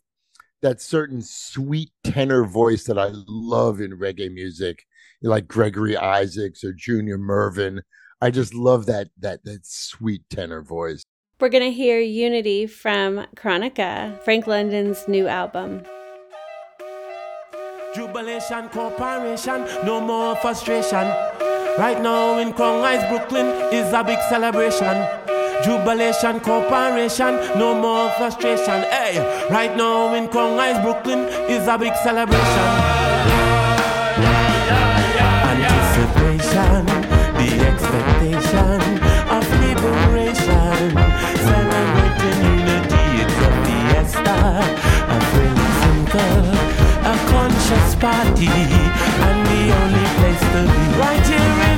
that 0.61 0.81
certain 0.81 1.21
sweet 1.21 1.91
tenor 2.03 2.45
voice 2.45 2.85
that 2.85 2.97
I 2.97 3.09
love 3.27 3.81
in 3.81 3.91
reggae 3.91 4.33
music, 4.33 4.85
like 5.21 5.47
Gregory 5.47 5.97
Isaacs 5.97 6.63
or 6.63 6.73
Junior 6.73 7.17
Murvin. 7.17 7.81
I 8.21 8.31
just 8.31 8.53
love 8.53 8.85
that 8.85 9.09
that 9.19 9.43
that 9.43 9.65
sweet 9.65 10.23
tenor 10.29 10.61
voice. 10.61 11.03
We're 11.39 11.49
gonna 11.49 11.69
hear 11.69 11.99
Unity 11.99 12.65
from 12.65 13.27
Chronika, 13.35 14.23
Frank 14.23 14.47
London's 14.47 15.07
new 15.07 15.27
album. 15.27 15.83
Jubilation, 17.97 18.69
corporation, 18.69 19.65
no 19.83 19.99
more 19.99 20.35
frustration. 20.35 21.07
Right 21.79 21.99
now 21.99 22.37
in 22.37 22.53
Crown 22.53 22.83
Heights, 22.83 23.03
Brooklyn 23.09 23.47
is 23.73 23.91
a 23.91 24.03
big 24.03 24.19
celebration. 24.29 25.03
Jubilation, 25.63 26.39
corporation, 26.41 27.33
no 27.57 27.73
more 27.73 28.11
frustration. 28.11 28.83
Hey, 28.93 29.17
right 29.49 29.75
now 29.75 30.13
in 30.13 30.27
Crown 30.27 30.59
Heights, 30.59 30.79
Brooklyn 30.81 31.21
is 31.49 31.67
a 31.67 31.75
big 31.75 31.95
celebration. 32.03 32.69
Anticipation, 35.49 36.85
the 37.33 37.49
expectation 37.65 38.86
party, 47.99 48.47
and 48.47 49.47
the 49.47 49.63
only 49.81 50.07
place 50.19 50.43
to 50.53 50.61
be 50.71 50.83
right 51.01 51.25
here 51.25 51.57
in 51.71 51.76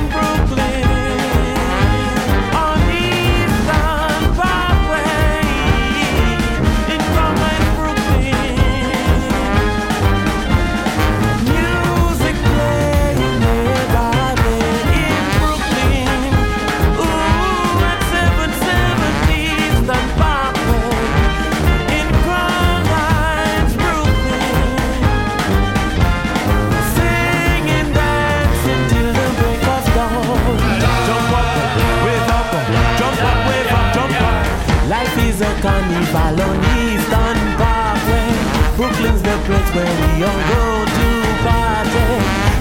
Life 35.00 35.16
is 35.24 35.40
a 35.40 35.52
carnival 35.64 36.36
on 36.44 36.56
Eastern 36.76 37.40
Parkway. 37.56 38.36
Brooklyn's 38.76 39.22
the 39.22 39.36
place 39.48 39.70
where 39.72 39.94
we 39.96 40.10
all 40.28 40.42
go 40.52 40.64
to 40.96 41.08
party. 41.40 42.08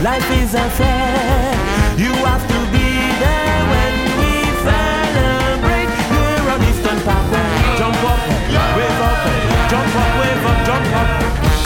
Life 0.07 0.29
is 0.39 0.55
a 0.55 0.67
fair. 0.79 1.51
You 1.99 2.15
have 2.23 2.45
to 2.47 2.59
be 2.71 2.87
there 3.19 3.59
when 3.71 3.95
we 4.23 4.31
celebrate. 4.63 5.91
Here 6.15 6.47
on 6.55 6.59
Eastern 6.63 6.99
Parkway. 7.03 7.51
Jump 7.75 7.99
up, 8.07 8.23
wave 8.71 9.01
up, 9.03 9.19
jump 9.67 9.93
up, 9.99 10.11
wave 10.23 10.45
up, 10.47 10.59
jump 10.63 10.95
up. 10.95 11.09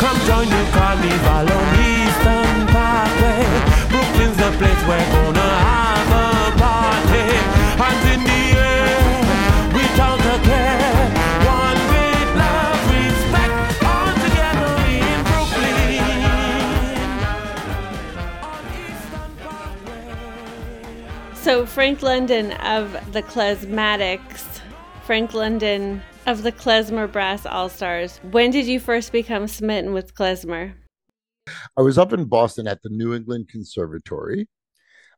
Come 0.02 0.18
join 0.26 0.50
the 0.50 0.64
carnival 0.74 1.54
on 1.54 1.66
Eastern 1.86 2.58
Parkway. 2.74 3.46
Brooklyn's 3.94 4.38
the 4.42 4.50
place 4.58 4.82
we're 4.90 5.06
So 21.54 21.68
Frank 21.68 22.02
London 22.02 22.54
of 22.54 23.14
the 23.14 23.22
Klezmatics, 23.22 24.60
Frank 25.06 25.36
London 25.36 26.02
of 26.26 26.42
the 26.42 26.52
Klezmer 26.52 27.06
Brass 27.06 27.46
All 27.46 27.70
Stars. 27.70 28.18
When 28.32 28.50
did 28.50 28.66
you 28.66 28.80
first 28.80 29.12
become 29.12 29.48
smitten 29.48 29.94
with 29.94 30.16
klezmer? 30.16 30.74
I 31.78 31.84
was 31.84 32.00
up 32.00 32.12
in 32.12 32.26
Boston 32.26 32.68
at 32.68 32.82
the 32.82 32.90
New 32.90 33.14
England 33.14 33.50
Conservatory. 33.50 34.48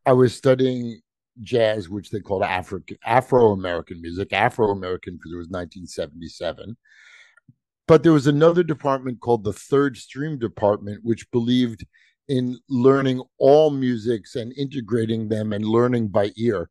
I 0.06 0.12
was 0.12 0.36
studying 0.36 1.00
jazz, 1.42 1.88
which 1.88 2.10
they 2.10 2.20
called 2.20 2.44
African 2.44 2.98
Afro 3.06 3.54
American 3.54 4.02
music, 4.02 4.34
Afro 4.34 4.72
American 4.72 5.14
because 5.14 5.32
it 5.32 5.38
was 5.38 5.48
1977. 5.48 6.76
But 7.88 8.04
there 8.04 8.12
was 8.12 8.28
another 8.28 8.62
department 8.64 9.22
called 9.22 9.46
the 9.46 9.54
Third 9.54 9.96
Stream 9.96 10.38
Department, 10.38 11.00
which 11.02 11.32
believed 11.32 11.86
in 12.28 12.58
learning 12.70 13.22
all 13.38 13.70
musics 13.70 14.36
and 14.36 14.54
integrating 14.58 15.30
them 15.30 15.54
and 15.54 15.66
learning 15.66 16.08
by 16.08 16.32
ear. 16.38 16.70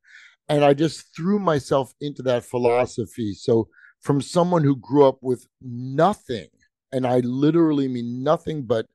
And 0.48 0.64
I 0.64 0.74
just 0.74 1.14
threw 1.14 1.38
myself 1.38 1.94
into 2.00 2.22
that 2.22 2.44
philosophy. 2.44 3.34
So, 3.34 3.68
from 4.00 4.20
someone 4.20 4.62
who 4.62 4.76
grew 4.76 5.06
up 5.06 5.18
with 5.22 5.46
nothing, 5.62 6.48
and 6.92 7.06
I 7.06 7.20
literally 7.20 7.88
mean 7.88 8.22
nothing 8.22 8.64
but 8.64 8.86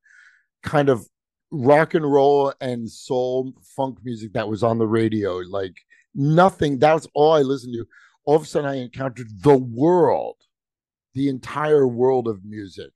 kind 0.61 0.89
of 0.89 1.07
rock 1.51 1.95
and 1.95 2.09
roll 2.09 2.53
and 2.61 2.89
soul 2.89 3.53
funk 3.75 3.97
music 4.03 4.33
that 4.33 4.47
was 4.47 4.61
on 4.61 4.77
the 4.77 4.87
radio, 4.87 5.37
like 5.37 5.73
nothing. 6.13 6.77
That's 6.77 7.07
all 7.13 7.33
I 7.33 7.41
listened 7.41 7.73
to. 7.73 7.85
All 8.25 8.35
of 8.35 8.43
a 8.43 8.45
sudden, 8.45 8.69
I 8.69 8.75
encountered 8.75 9.27
the 9.41 9.57
world, 9.57 10.37
the 11.15 11.29
entire 11.29 11.87
world 11.87 12.27
of 12.27 12.45
music. 12.45 12.91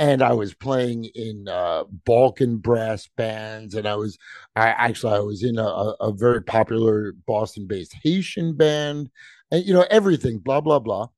And 0.00 0.22
I 0.22 0.32
was 0.32 0.54
playing 0.54 1.04
in 1.14 1.46
uh, 1.46 1.84
Balkan 2.06 2.56
brass 2.56 3.06
bands, 3.18 3.74
and 3.74 3.86
I 3.86 3.96
was, 3.96 4.16
I 4.56 4.68
actually, 4.68 5.12
I 5.12 5.20
was 5.20 5.44
in 5.44 5.58
a, 5.58 5.62
a, 5.62 6.10
very 6.10 6.42
popular 6.42 7.12
Boston-based 7.26 7.94
Haitian 8.02 8.56
band, 8.56 9.10
and 9.50 9.62
you 9.62 9.74
know 9.74 9.84
everything, 9.90 10.38
blah 10.38 10.62
blah 10.62 10.78
blah. 10.78 11.08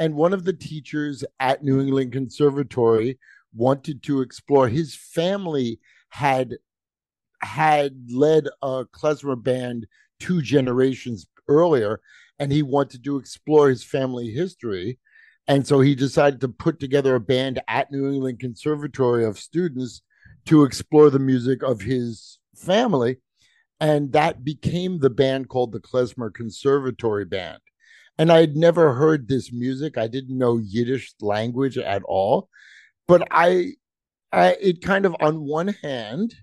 And 0.00 0.16
one 0.16 0.32
of 0.32 0.44
the 0.44 0.52
teachers 0.52 1.24
at 1.38 1.62
New 1.62 1.80
England 1.80 2.12
Conservatory 2.12 3.20
wanted 3.54 4.02
to 4.02 4.20
explore. 4.20 4.68
His 4.68 4.96
family 4.96 5.78
had 6.08 6.56
had 7.40 7.94
led 8.10 8.48
a 8.62 8.84
klezmer 8.86 9.40
band 9.40 9.86
two 10.18 10.42
generations 10.42 11.26
earlier, 11.48 12.00
and 12.38 12.50
he 12.50 12.62
wanted 12.62 13.04
to 13.04 13.16
explore 13.16 13.68
his 13.68 13.84
family 13.84 14.30
history. 14.30 14.98
And 15.46 15.66
so 15.66 15.80
he 15.80 15.94
decided 15.94 16.40
to 16.40 16.48
put 16.48 16.80
together 16.80 17.14
a 17.14 17.20
band 17.20 17.60
at 17.68 17.90
New 17.92 18.10
England 18.10 18.40
Conservatory 18.40 19.24
of 19.24 19.38
students 19.38 20.02
to 20.46 20.64
explore 20.64 21.10
the 21.10 21.18
music 21.18 21.62
of 21.62 21.82
his 21.82 22.38
family. 22.56 23.18
And 23.80 24.12
that 24.12 24.44
became 24.44 24.98
the 24.98 25.10
band 25.10 25.48
called 25.48 25.72
the 25.72 25.80
Klezmer 25.80 26.32
Conservatory 26.32 27.24
Band. 27.24 27.58
And 28.16 28.30
I 28.30 28.40
had 28.40 28.56
never 28.56 28.94
heard 28.94 29.28
this 29.28 29.52
music. 29.52 29.98
I 29.98 30.06
didn't 30.06 30.38
know 30.38 30.58
Yiddish 30.58 31.14
language 31.20 31.76
at 31.76 32.02
all. 32.04 32.48
But 33.06 33.26
I, 33.30 33.72
I 34.32 34.56
it 34.60 34.82
kind 34.82 35.04
of 35.04 35.16
on 35.20 35.44
one 35.44 35.68
hand, 35.82 36.34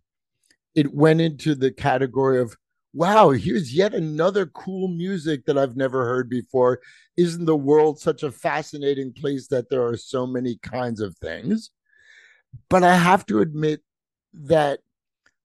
it 0.76 0.94
went 0.94 1.22
into 1.22 1.56
the 1.56 1.72
category 1.72 2.40
of 2.40 2.56
wow, 2.94 3.30
here's 3.30 3.74
yet 3.74 3.94
another 3.94 4.46
cool 4.48 4.88
music 4.88 5.46
that 5.46 5.58
I've 5.58 5.76
never 5.76 6.06
heard 6.06 6.30
before. 6.30 6.80
Isn't 7.18 7.46
the 7.46 7.56
world 7.56 8.00
such 8.00 8.24
a 8.24 8.32
fascinating 8.32 9.14
place 9.14 9.48
that 9.48 9.70
there 9.70 9.86
are 9.86 9.98
so 9.98 10.28
many 10.28 10.58
kinds 10.62 11.00
of 11.00 11.18
things? 11.18 11.72
But 12.70 12.84
I 12.84 12.96
have 12.96 13.26
to 13.28 13.40
admit 13.40 13.82
that 14.34 14.80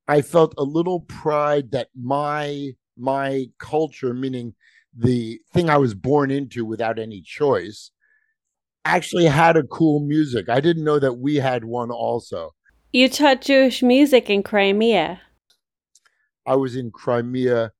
I 0.08 0.22
felt 0.22 0.54
a 0.58 0.62
little 0.62 1.00
pride 1.00 1.72
that 1.72 1.88
my 1.94 2.72
my 2.96 3.46
culture, 3.58 4.14
meaning 4.14 4.54
the 4.96 5.40
thing 5.52 5.68
I 5.68 5.76
was 5.76 5.94
born 5.94 6.30
into 6.30 6.64
without 6.64 6.98
any 6.98 7.20
choice, 7.20 7.90
actually 8.84 9.26
had 9.26 9.56
a 9.56 9.64
cool 9.64 10.00
music. 10.00 10.48
I 10.48 10.60
didn't 10.60 10.84
know 10.84 10.98
that 10.98 11.14
we 11.14 11.36
had 11.36 11.64
one 11.64 11.90
also. 11.90 12.54
You 12.92 13.08
taught 13.08 13.42
Jewish 13.42 13.82
music 13.82 14.30
in 14.30 14.42
Crimea. 14.42 15.20
I 16.46 16.54
was 16.56 16.76
in 16.76 16.90
Crimea 16.90 17.72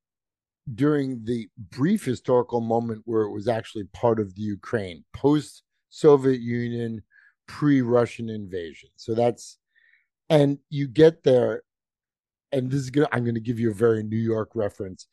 during 0.74 1.24
the 1.24 1.48
brief 1.70 2.04
historical 2.04 2.60
moment 2.60 3.02
where 3.04 3.22
it 3.22 3.32
was 3.32 3.48
actually 3.48 3.84
part 3.92 4.18
of 4.18 4.34
the 4.34 4.42
Ukraine, 4.42 5.04
post 5.12 5.62
Soviet 5.90 6.40
Union, 6.40 7.02
pre 7.46 7.82
Russian 7.82 8.28
invasion. 8.28 8.90
So 8.96 9.14
that's, 9.14 9.58
and 10.28 10.58
you 10.68 10.88
get 10.88 11.22
there, 11.22 11.62
and 12.52 12.70
this 12.70 12.80
is 12.80 12.90
gonna, 12.90 13.08
I'm 13.12 13.22
going 13.22 13.34
to 13.34 13.40
give 13.40 13.60
you 13.60 13.70
a 13.70 13.74
very 13.74 14.02
New 14.02 14.16
York 14.16 14.50
reference. 14.54 15.06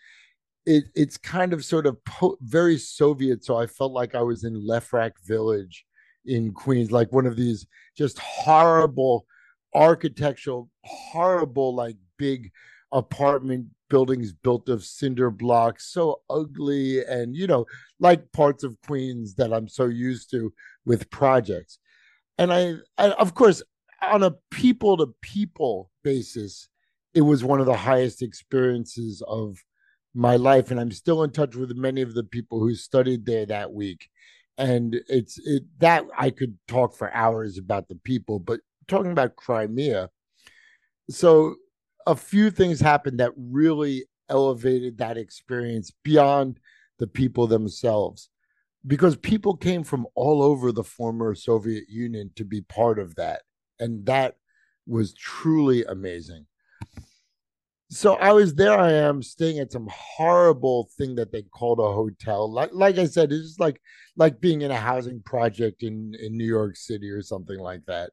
It, 0.66 0.86
it's 0.96 1.18
kind 1.18 1.54
of 1.54 1.64
sort 1.64 1.86
of 1.86 2.04
po- 2.06 2.38
very 2.42 2.78
Soviet. 2.78 3.44
So 3.44 3.58
I 3.58 3.68
felt 3.68 3.92
like 3.92 4.16
I 4.16 4.22
was 4.22 4.44
in 4.44 4.56
Lefrak 4.56 5.12
village 5.26 5.86
in 6.26 6.54
Queens, 6.54 6.92
like 6.92 7.12
one 7.12 7.26
of 7.26 7.36
these 7.36 7.68
just 7.96 8.18
horrible 8.18 9.26
architectural, 9.76 10.70
horrible, 10.84 11.76
like 11.76 11.98
big 12.18 12.52
apartment 12.94 13.68
buildings 13.90 14.34
built 14.34 14.70
of 14.70 14.84
cinder 14.84 15.30
blocks, 15.30 15.92
so 15.92 16.22
ugly, 16.30 17.04
and 17.06 17.36
you 17.36 17.48
know, 17.48 17.66
like 18.00 18.32
parts 18.32 18.64
of 18.64 18.80
Queens 18.86 19.36
that 19.36 19.54
I'm 19.54 19.68
so 19.68 19.86
used 19.86 20.32
to 20.32 20.54
with 20.86 21.10
projects. 21.10 21.80
And 22.38 22.54
I, 22.54 22.76
I 22.98 23.12
of 23.12 23.36
course, 23.36 23.62
on 24.02 24.24
a 24.24 24.36
people 24.52 24.98
to 24.98 25.14
people 25.22 25.92
basis, 26.04 26.70
it 27.14 27.22
was 27.22 27.44
one 27.44 27.60
of 27.60 27.66
the 27.66 27.76
highest 27.76 28.22
experiences 28.22 29.22
of 29.28 29.58
my 30.14 30.36
life. 30.36 30.72
And 30.72 30.80
I'm 30.80 30.92
still 30.92 31.24
in 31.24 31.32
touch 31.32 31.56
with 31.56 31.76
many 31.76 32.02
of 32.02 32.14
the 32.14 32.24
people 32.24 32.60
who 32.60 32.76
studied 32.76 33.26
there 33.26 33.46
that 33.46 33.74
week. 33.74 34.10
And 34.58 35.02
it's 35.08 35.40
it 35.40 35.64
that 35.80 36.06
I 36.18 36.30
could 36.30 36.58
talk 36.68 36.96
for 36.96 37.14
hours 37.14 37.58
about 37.58 37.88
the 37.88 37.96
people, 37.96 38.40
but 38.40 38.60
talking 38.88 39.12
about 39.12 39.36
Crimea. 39.36 40.10
So 41.10 41.56
a 42.08 42.16
few 42.16 42.52
things 42.52 42.80
happened 42.80 43.20
that 43.20 43.32
really 43.36 44.06
elevated 44.30 44.98
that 44.98 45.18
experience 45.18 45.92
beyond 46.04 46.60
the 47.00 47.08
people 47.08 47.48
themselves 47.48 48.30
because 48.86 49.16
people 49.16 49.56
came 49.56 49.84
from 49.84 50.06
all 50.16 50.42
over 50.42 50.72
the 50.72 50.84
former 50.84 51.36
Soviet 51.36 51.86
Union 51.90 52.32
to 52.36 52.44
be 52.44 52.62
part 52.62 53.00
of 53.00 53.16
that. 53.16 53.42
And 53.80 54.06
that 54.06 54.36
was 54.86 55.14
truly 55.14 55.86
amazing. 55.86 56.46
So 57.90 58.16
I 58.16 58.32
was 58.34 58.56
there. 58.56 58.78
I 58.78 58.92
am 58.92 59.22
staying 59.22 59.60
at 59.60 59.72
some 59.72 59.88
horrible 59.92 60.90
thing 60.98 61.16
that 61.16 61.32
they 61.32 61.44
called 61.44 61.80
a 61.80 61.84
hotel. 61.84 62.52
Like, 62.52 62.72
like 62.74 62.98
I 62.98 63.06
said, 63.06 63.32
it's 63.32 63.50
just 63.50 63.60
like 63.60 63.80
like 64.16 64.42
being 64.42 64.62
in 64.62 64.72
a 64.72 64.76
housing 64.76 65.22
project 65.22 65.84
in 65.84 66.16
in 66.20 66.36
New 66.36 66.46
York 66.46 66.76
City 66.76 67.10
or 67.10 67.22
something 67.22 67.60
like 67.60 67.86
that. 67.86 68.12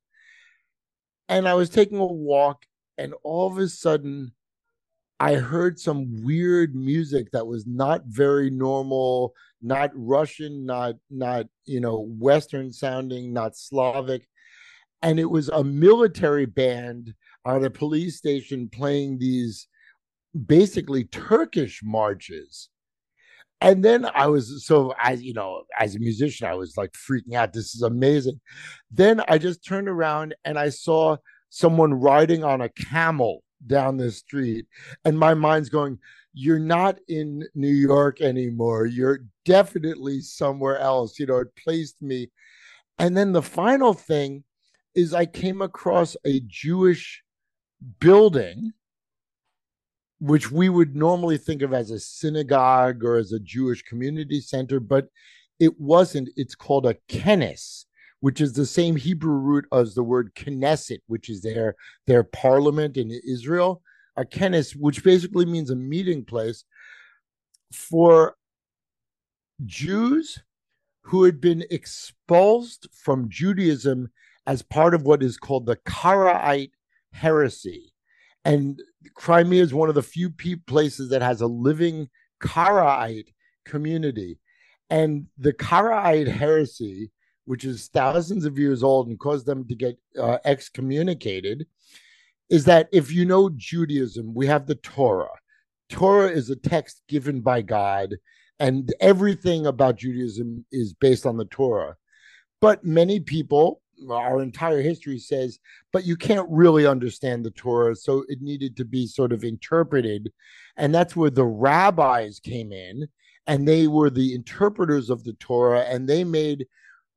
And 1.31 1.49
I 1.49 1.55
was 1.55 1.71
taking 1.71 1.99
a 1.99 2.05
walk, 2.05 2.65
and 3.01 3.15
all 3.23 3.51
of 3.51 3.57
a 3.57 3.67
sudden, 3.67 4.33
I 5.19 5.35
heard 5.35 5.79
some 5.79 6.23
weird 6.23 6.75
music 6.75 7.31
that 7.33 7.47
was 7.47 7.67
not 7.67 8.03
very 8.07 8.51
normal, 8.51 9.33
not 9.63 9.91
Russian, 9.95 10.67
not 10.67 10.97
not 11.11 11.47
you 11.65 11.81
know 11.81 12.07
Western 12.19 12.73
sounding, 12.73 13.33
not 13.33 13.57
Slavic, 13.57 14.29
and 15.01 15.19
it 15.19 15.31
was 15.31 15.49
a 15.49 15.65
military 15.65 16.45
band 16.45 17.15
at 17.47 17.65
a 17.65 17.71
police 17.71 18.19
station 18.19 18.69
playing 18.69 19.19
these 19.19 19.67
basically 20.47 21.05
Turkish 21.05 21.81
marches. 21.83 22.69
And 23.63 23.83
then 23.83 24.07
I 24.15 24.27
was 24.27 24.67
so 24.67 24.95
as 25.03 25.23
you 25.23 25.33
know, 25.33 25.63
as 25.79 25.97
a 25.97 26.01
musician, 26.01 26.49
I 26.49 26.55
was 26.55 26.77
like 26.77 26.93
freaking 26.93 27.35
out. 27.35 27.55
This 27.55 27.75
is 27.75 27.83
amazing. 27.83 28.41
Then 28.91 29.23
I 29.27 29.39
just 29.39 29.65
turned 29.65 29.89
around 29.89 30.35
and 30.45 30.59
I 30.59 30.69
saw 30.69 31.17
someone 31.51 31.93
riding 31.93 32.43
on 32.43 32.63
a 32.63 32.69
camel 32.71 33.43
down 33.67 33.97
the 33.97 34.11
street, 34.11 34.67
and 35.05 35.19
my 35.19 35.35
mind's 35.35 35.69
going, 35.69 35.99
You're 36.33 36.59
not 36.59 36.99
in 37.09 37.47
New 37.55 37.69
York 37.69 38.21
anymore. 38.21 38.87
You're 38.87 39.21
definitely 39.45 40.21
somewhere 40.21 40.79
else. 40.79 41.19
You 41.19 41.27
know, 41.27 41.39
it 41.39 41.55
placed 41.57 42.01
me. 42.01 42.31
And 42.99 43.17
then 43.17 43.33
the 43.33 43.43
final 43.43 43.93
thing 43.93 44.45
is 44.95 45.13
I 45.13 45.27
came 45.27 45.61
across 45.63 46.17
a 46.25 46.41
Jewish 46.41 47.23
building 47.99 48.73
which 50.21 50.51
we 50.51 50.69
would 50.69 50.95
normally 50.95 51.39
think 51.39 51.63
of 51.63 51.73
as 51.73 51.91
a 51.91 51.99
synagogue 51.99 53.03
or 53.03 53.17
as 53.17 53.33
a 53.33 53.41
Jewish 53.41 53.83
community 53.83 54.41
center, 54.41 54.79
but 54.79 55.09
it 55.59 55.81
wasn't. 55.81 56.29
It's 56.37 56.55
called 56.55 56.87
a 56.87 56.97
kenes, 57.09 57.87
which 58.21 58.41
is 58.41 58.53
the 58.53 58.67
same 58.67 58.97
Hebrew 58.97 59.35
root 59.35 59.67
as 59.73 59.95
the 59.95 60.03
word 60.03 60.35
Knesset, 60.35 61.01
which 61.07 61.29
is 61.29 61.43
their 61.43 61.75
their 62.07 62.23
parliament 62.23 62.97
in 62.97 63.11
Israel. 63.11 63.83
A 64.17 64.25
kenes, 64.25 64.77
which 64.77 65.03
basically 65.03 65.47
means 65.47 65.71
a 65.71 65.77
meeting 65.77 66.25
place 66.25 66.65
for 67.73 68.37
Jews 69.65 70.43
who 71.03 71.25
had 71.25 71.41
been 71.41 71.65
expulsed 71.71 72.87
from 72.93 73.29
Judaism 73.29 74.11
as 74.47 74.63
part 74.63 74.95
of 74.95 75.03
what 75.03 75.23
is 75.23 75.37
called 75.37 75.67
the 75.67 75.77
Karaite 75.77 76.73
heresy. 77.13 77.93
And 78.45 78.81
Crimea 79.15 79.63
is 79.63 79.75
one 79.75 79.89
of 79.89 79.95
the 79.95 80.03
few 80.03 80.31
places 80.67 81.11
that 81.11 81.23
has 81.23 81.41
a 81.41 81.47
living 81.47 82.09
Karaite 82.43 83.33
community. 83.65 84.39
And 84.89 85.27
the 85.39 85.53
Karaite 85.53 86.29
heresy, 86.29 87.13
which 87.51 87.65
is 87.65 87.89
thousands 87.89 88.45
of 88.45 88.61
years 88.61 88.81
old 88.85 89.09
and 89.09 89.19
caused 89.19 89.45
them 89.45 89.67
to 89.67 89.75
get 89.75 89.99
uh, 90.17 90.39
excommunicated, 90.45 91.67
is 92.49 92.65
that 92.65 92.89
if 92.93 93.11
you 93.11 93.25
know 93.25 93.51
Judaism, 93.57 94.33
we 94.33 94.47
have 94.47 94.67
the 94.67 94.77
Torah. 94.77 95.37
Torah 95.89 96.31
is 96.31 96.49
a 96.49 96.55
text 96.55 97.03
given 97.09 97.41
by 97.41 97.61
God, 97.61 98.15
and 98.61 98.95
everything 99.01 99.67
about 99.67 99.97
Judaism 99.97 100.65
is 100.71 100.95
based 100.95 101.27
on 101.27 101.39
the 101.39 101.45
Torah. 101.47 101.97
But 102.61 102.85
many 102.85 103.19
people, 103.19 103.83
our 104.09 104.41
entire 104.43 104.81
history 104.81 105.19
says, 105.19 105.59
but 105.93 106.05
you 106.05 106.17
can't 106.17 106.47
really 106.49 106.87
understand 106.87 107.45
the 107.45 107.51
Torah, 107.51 107.97
so 107.97 108.25
it 108.29 108.41
needed 108.41 108.77
to 108.77 108.85
be 108.85 109.09
sort 109.09 109.33
of 109.33 109.43
interpreted. 109.43 110.31
And 110.77 110.95
that's 110.95 111.17
where 111.17 111.31
the 111.31 111.47
rabbis 111.47 112.39
came 112.39 112.71
in, 112.71 113.09
and 113.49 113.67
they 113.67 113.89
were 113.89 114.09
the 114.09 114.37
interpreters 114.37 115.11
of 115.11 115.25
the 115.25 115.33
Torah, 115.33 115.81
and 115.81 116.09
they 116.09 116.23
made 116.23 116.69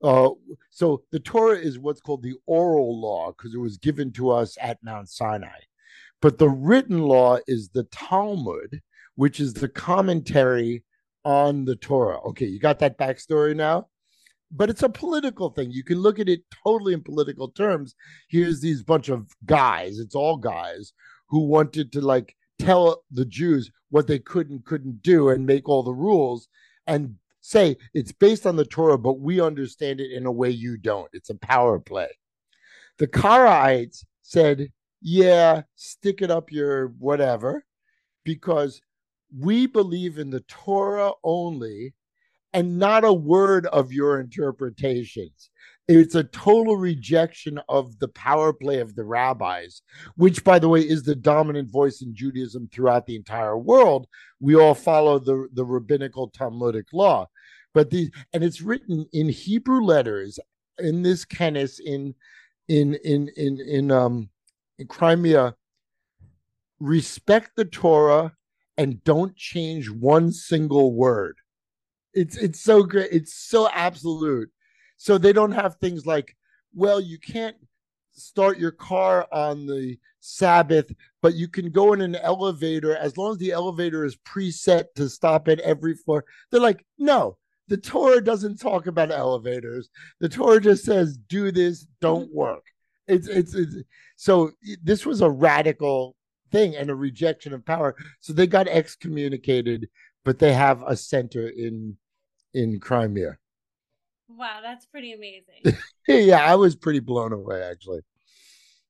uh, 0.03 0.29
so 0.69 1.03
the 1.11 1.19
Torah 1.19 1.57
is 1.57 1.79
what's 1.79 2.01
called 2.01 2.23
the 2.23 2.35
oral 2.45 2.99
law 2.99 3.31
because 3.31 3.53
it 3.53 3.59
was 3.59 3.77
given 3.77 4.11
to 4.13 4.29
us 4.29 4.57
at 4.61 4.83
Mount 4.83 5.09
Sinai. 5.09 5.59
But 6.21 6.37
the 6.37 6.49
written 6.49 6.99
law 6.99 7.39
is 7.47 7.69
the 7.69 7.83
Talmud, 7.85 8.81
which 9.15 9.39
is 9.39 9.53
the 9.53 9.69
commentary 9.69 10.83
on 11.25 11.65
the 11.65 11.75
Torah. 11.75 12.19
Okay, 12.27 12.45
you 12.45 12.59
got 12.59 12.79
that 12.79 12.97
backstory 12.97 13.55
now? 13.55 13.87
but 14.55 14.69
it's 14.69 14.83
a 14.83 14.89
political 14.89 15.49
thing. 15.49 15.71
You 15.71 15.83
can 15.83 15.97
look 15.97 16.19
at 16.19 16.29
it 16.29 16.43
totally 16.63 16.93
in 16.93 17.01
political 17.01 17.49
terms. 17.49 17.95
Here's 18.29 18.61
these 18.61 18.83
bunch 18.83 19.09
of 19.09 19.27
guys, 19.45 19.97
it's 19.97 20.15
all 20.15 20.37
guys 20.37 20.93
who 21.27 21.39
wanted 21.39 21.91
to 21.93 22.01
like 22.01 22.35
tell 22.59 23.03
the 23.11 23.25
Jews 23.25 23.71
what 23.89 24.07
they 24.07 24.19
could 24.19 24.49
and 24.49 24.63
couldn't 24.63 25.01
do 25.01 25.29
and 25.29 25.45
make 25.45 25.67
all 25.67 25.81
the 25.83 25.93
rules 25.93 26.47
and 26.85 27.15
say 27.45 27.75
it's 27.93 28.13
based 28.13 28.47
on 28.47 28.55
the 28.55 28.65
Torah, 28.65 28.97
but 28.97 29.19
we 29.19 29.41
understand 29.41 29.99
it 29.99 30.11
in 30.11 30.25
a 30.25 30.31
way 30.31 30.49
you 30.49 30.77
don't. 30.77 31.09
It's 31.11 31.29
a 31.29 31.35
power 31.35 31.77
play. 31.77 32.07
The 32.99 33.07
Karaites 33.07 34.05
said, 34.21 34.71
yeah, 35.01 35.63
stick 35.75 36.21
it 36.21 36.31
up 36.31 36.51
your 36.51 36.87
whatever, 36.99 37.65
because 38.23 38.81
we 39.37 39.67
believe 39.67 40.17
in 40.17 40.29
the 40.29 40.39
Torah 40.47 41.11
only 41.23 41.93
and 42.53 42.79
not 42.79 43.03
a 43.03 43.11
word 43.11 43.65
of 43.67 43.91
your 43.91 44.21
interpretations. 44.21 45.49
It's 45.87 46.15
a 46.15 46.23
total 46.23 46.77
rejection 46.77 47.59
of 47.67 47.99
the 47.99 48.07
power 48.09 48.53
play 48.53 48.79
of 48.79 48.95
the 48.95 49.03
rabbis, 49.03 49.81
which, 50.15 50.43
by 50.43 50.57
the 50.57 50.69
way, 50.69 50.79
is 50.79 51.03
the 51.03 51.15
dominant 51.15 51.69
voice 51.69 52.01
in 52.01 52.15
Judaism 52.15 52.69
throughout 52.71 53.05
the 53.05 53.17
entire 53.17 53.57
world. 53.57 54.07
We 54.39 54.55
all 54.55 54.75
follow 54.75 55.19
the, 55.19 55.49
the 55.53 55.65
rabbinical 55.65 56.29
Talmudic 56.29 56.87
law. 56.93 57.27
But 57.73 57.89
these, 57.89 58.11
and 58.31 58.43
it's 58.43 58.61
written 58.61 59.07
in 59.11 59.27
Hebrew 59.27 59.83
letters 59.83 60.39
in 60.77 61.01
this 61.01 61.25
Kenes 61.25 61.79
in 61.79 62.15
in 62.67 62.95
in 63.03 63.29
in 63.35 63.59
in 63.59 63.91
um 63.91 64.29
in 64.79 64.87
Crimea. 64.87 65.55
Respect 66.79 67.51
the 67.55 67.65
Torah 67.65 68.33
and 68.77 69.03
don't 69.03 69.35
change 69.35 69.89
one 69.89 70.31
single 70.31 70.93
word. 70.93 71.37
It's 72.13 72.37
it's 72.37 72.61
so 72.61 72.83
great. 72.83 73.11
It's 73.11 73.33
so 73.33 73.69
absolute. 73.69 74.49
So 75.03 75.17
they 75.17 75.33
don't 75.33 75.51
have 75.51 75.75
things 75.75 76.05
like, 76.05 76.33
well, 76.73 77.01
you 77.01 77.19
can't 77.19 77.57
start 78.13 78.57
your 78.57 78.71
car 78.71 79.27
on 79.33 79.65
the 79.65 79.97
Sabbath, 80.21 80.89
but 81.21 81.33
you 81.33 81.49
can 81.49 81.71
go 81.71 81.91
in 81.91 81.99
an 81.99 82.15
elevator 82.15 82.95
as 82.95 83.17
long 83.17 83.33
as 83.33 83.37
the 83.37 83.51
elevator 83.51 84.05
is 84.05 84.15
preset 84.15 84.85
to 84.95 85.09
stop 85.09 85.49
at 85.49 85.59
every 85.59 85.93
floor. 85.93 86.23
They're 86.49 86.61
like, 86.61 86.85
no, 86.97 87.35
the 87.67 87.75
Torah 87.75 88.23
doesn't 88.23 88.61
talk 88.61 88.87
about 88.87 89.11
elevators. 89.11 89.89
The 90.21 90.29
Torah 90.29 90.61
just 90.61 90.85
says, 90.85 91.17
do 91.17 91.51
this, 91.51 91.85
don't 91.99 92.29
mm-hmm. 92.29 92.37
work. 92.37 92.63
It's, 93.05 93.27
it's, 93.27 93.55
it's 93.55 93.75
so 94.15 94.51
this 94.81 95.05
was 95.05 95.19
a 95.19 95.29
radical 95.29 96.15
thing 96.49 96.77
and 96.77 96.89
a 96.89 96.95
rejection 96.95 97.51
of 97.51 97.65
power. 97.65 97.97
So 98.21 98.31
they 98.31 98.47
got 98.47 98.69
excommunicated, 98.69 99.89
but 100.23 100.39
they 100.39 100.53
have 100.53 100.81
a 100.87 100.95
center 100.95 101.49
in 101.49 101.97
in 102.53 102.79
Crimea. 102.79 103.37
Wow, 104.37 104.59
that's 104.61 104.85
pretty 104.85 105.13
amazing. 105.13 105.77
yeah, 106.07 106.43
I 106.43 106.55
was 106.55 106.75
pretty 106.75 106.99
blown 106.99 107.33
away 107.33 107.61
actually. 107.61 108.01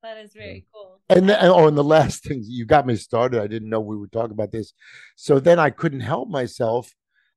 That 0.03 0.17
is 0.17 0.34
very 0.34 0.65
cool. 0.73 0.99
And 1.10 1.29
then, 1.29 1.38
oh, 1.41 1.67
and 1.67 1.77
the 1.77 1.84
last 1.84 2.23
thing 2.23 2.43
you 2.45 2.65
got 2.65 2.86
me 2.86 2.97
started. 2.97 3.41
I 3.41 3.47
didn't 3.47 3.69
know 3.69 3.79
we 3.79 3.95
would 3.95 4.12
talk 4.12 4.32
about 4.32 4.51
this. 4.51 4.73
So 5.15 5.39
then 5.39 5.60
I 5.60 5.69
couldn't 5.69 6.01
help 6.01 6.27
myself. 6.27 6.93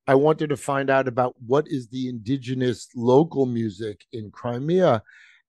I 0.09 0.17
wanted 0.17 0.51
to 0.51 0.57
find 0.57 0.91
out 0.91 1.07
about 1.07 1.37
what 1.45 1.67
is 1.69 1.89
the 1.89 2.09
indigenous 2.09 2.89
local 2.95 3.47
music 3.47 4.05
in 4.13 4.31
Crimea, 4.33 5.03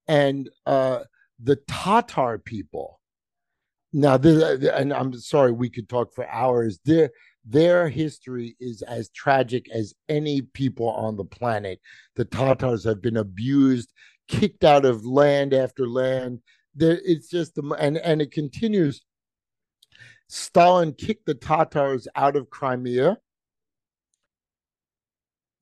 and 0.07 0.49
uh, 0.67 1.01
the 1.41 1.57
Tatar 1.67 2.37
people. 2.37 2.99
Now, 3.93 4.17
the, 4.17 4.75
and 4.75 4.93
I'm 4.93 5.13
sorry, 5.13 5.51
we 5.51 5.69
could 5.69 5.89
talk 5.89 6.13
for 6.13 6.27
hours. 6.27 6.79
Their 6.85 7.09
their 7.49 7.87
history 7.87 8.55
is 8.59 8.81
as 8.81 9.09
tragic 9.09 9.69
as 9.71 9.93
any 10.09 10.41
people 10.41 10.89
on 10.89 11.15
the 11.15 11.25
planet. 11.25 11.79
The 12.15 12.25
Tatars 12.25 12.83
have 12.83 13.01
been 13.01 13.17
abused, 13.17 13.93
kicked 14.27 14.63
out 14.63 14.83
of 14.85 15.05
land 15.05 15.53
after 15.53 15.87
land. 15.87 16.41
It's 16.79 17.29
just 17.29 17.55
the 17.55 17.63
and 17.79 17.97
and 17.97 18.21
it 18.21 18.31
continues. 18.31 19.01
Stalin 20.27 20.93
kicked 20.93 21.25
the 21.25 21.33
Tatars 21.33 22.07
out 22.15 22.35
of 22.35 22.49
Crimea. 22.49 23.17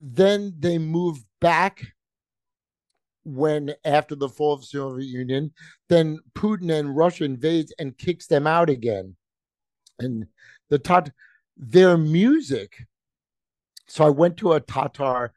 Then 0.00 0.54
they 0.58 0.78
moved 0.78 1.24
back 1.40 1.86
when 3.24 3.74
after 3.84 4.14
the 4.14 4.28
fall 4.28 4.54
of 4.54 4.60
the 4.60 4.66
Soviet 4.66 5.06
Union, 5.06 5.52
then 5.88 6.18
Putin 6.34 6.72
and 6.72 6.96
Russia 6.96 7.24
invades 7.24 7.72
and 7.78 7.96
kicks 7.96 8.26
them 8.26 8.46
out 8.46 8.70
again. 8.70 9.16
And 9.98 10.26
the 10.68 10.78
Tat 10.78 11.10
their 11.56 11.96
music. 11.96 12.86
So 13.86 14.04
I 14.04 14.10
went 14.10 14.36
to 14.38 14.52
a 14.52 14.60
Tatar 14.60 15.32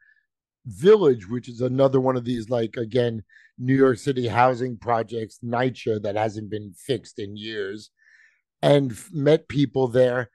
village, 0.66 1.28
which 1.28 1.48
is 1.48 1.60
another 1.60 2.00
one 2.00 2.16
of 2.16 2.24
these, 2.24 2.50
like 2.50 2.76
again, 2.76 3.22
New 3.58 3.74
York 3.74 3.98
City 3.98 4.26
housing 4.26 4.76
projects, 4.76 5.38
NYCHA, 5.44 6.02
that 6.02 6.16
hasn't 6.16 6.50
been 6.50 6.72
fixed 6.72 7.18
in 7.18 7.36
years, 7.36 7.90
and 8.62 8.96
met 9.12 9.48
people 9.48 9.88
there. 9.88 10.30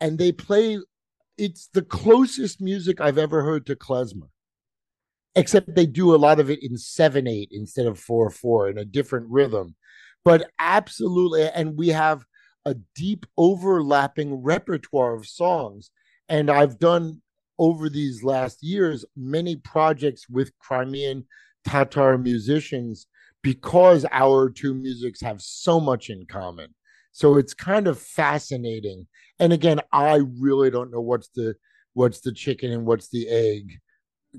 And 0.00 0.18
they 0.18 0.32
play, 0.32 0.78
it's 1.36 1.68
the 1.72 1.82
closest 1.82 2.60
music 2.60 3.00
I've 3.00 3.18
ever 3.18 3.42
heard 3.42 3.66
to 3.66 3.76
klezmer 3.76 4.28
except 5.34 5.74
they 5.74 5.86
do 5.86 6.14
a 6.14 6.16
lot 6.16 6.40
of 6.40 6.50
it 6.50 6.62
in 6.62 6.76
7 6.76 7.26
8 7.26 7.48
instead 7.52 7.86
of 7.86 7.98
4 7.98 8.30
4 8.30 8.70
in 8.70 8.78
a 8.78 8.84
different 8.84 9.26
rhythm. 9.28 9.74
But 10.24 10.50
absolutely, 10.58 11.48
and 11.48 11.76
we 11.76 11.88
have 11.88 12.24
a 12.70 12.76
deep 12.94 13.26
overlapping 13.36 14.42
repertoire 14.42 15.14
of 15.14 15.26
songs. 15.26 15.90
And 16.28 16.50
I've 16.50 16.78
done 16.78 17.20
over 17.58 17.90
these 17.90 18.22
last 18.22 18.62
years 18.62 19.04
many 19.16 19.56
projects 19.56 20.28
with 20.28 20.56
Crimean 20.58 21.26
Tatar 21.66 22.16
musicians 22.16 23.06
because 23.42 24.06
our 24.12 24.48
two 24.48 24.72
musics 24.74 25.20
have 25.20 25.42
so 25.42 25.80
much 25.80 26.10
in 26.10 26.26
common. 26.26 26.74
So 27.12 27.36
it's 27.36 27.54
kind 27.54 27.88
of 27.88 27.98
fascinating. 27.98 29.08
And 29.40 29.52
again, 29.52 29.80
I 29.92 30.20
really 30.38 30.70
don't 30.70 30.92
know 30.92 31.00
what's 31.00 31.28
the 31.34 31.56
what's 31.94 32.20
the 32.20 32.32
chicken 32.32 32.70
and 32.70 32.86
what's 32.86 33.08
the 33.08 33.28
egg 33.28 33.80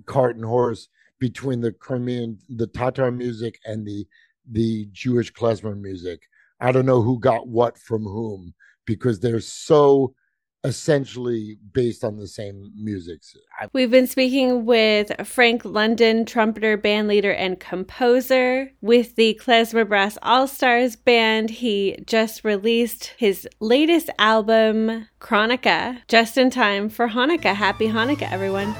cart 0.05 0.37
and 0.37 0.45
horse 0.45 0.87
between 1.19 1.59
the 1.59 1.73
Crimean, 1.73 2.39
the 2.47 2.67
Tatar 2.67 3.11
music 3.11 3.59
and 3.65 3.85
the 3.85 4.07
the 4.49 4.87
Jewish 4.91 5.31
klezmer 5.33 5.79
music. 5.79 6.23
I 6.62 6.71
don't 6.71 6.86
know 6.86 7.02
who 7.02 7.19
got 7.19 7.47
what 7.47 7.78
from 7.78 8.04
whom 8.04 8.54
because 8.86 9.19
they're 9.19 9.39
so 9.39 10.13
essentially 10.63 11.58
based 11.74 12.04
on 12.04 12.17
the 12.17 12.28
same 12.28 12.71
music. 12.76 13.21
We've 13.74 13.89
been 13.89 14.06
speaking 14.06 14.65
with 14.65 15.12
Frank 15.26 15.65
London, 15.65 16.24
trumpeter, 16.24 16.78
bandleader, 16.78 17.36
and 17.36 17.60
composer 17.60 18.71
with 18.80 19.15
the 19.15 19.39
Klezmer 19.41 19.88
Brass 19.88 20.19
All 20.21 20.47
Stars 20.47 20.95
Band. 20.95 21.50
He 21.50 21.97
just 22.06 22.43
released 22.43 23.13
his 23.17 23.47
latest 23.60 24.12
album, 24.19 25.08
Chronika, 25.19 25.97
just 26.08 26.38
in 26.38 26.52
time 26.52 26.89
for 26.89 27.08
Hanukkah. 27.10 27.56
Happy 27.56 27.88
Hanukkah, 27.88 28.32
everyone. 28.32 28.76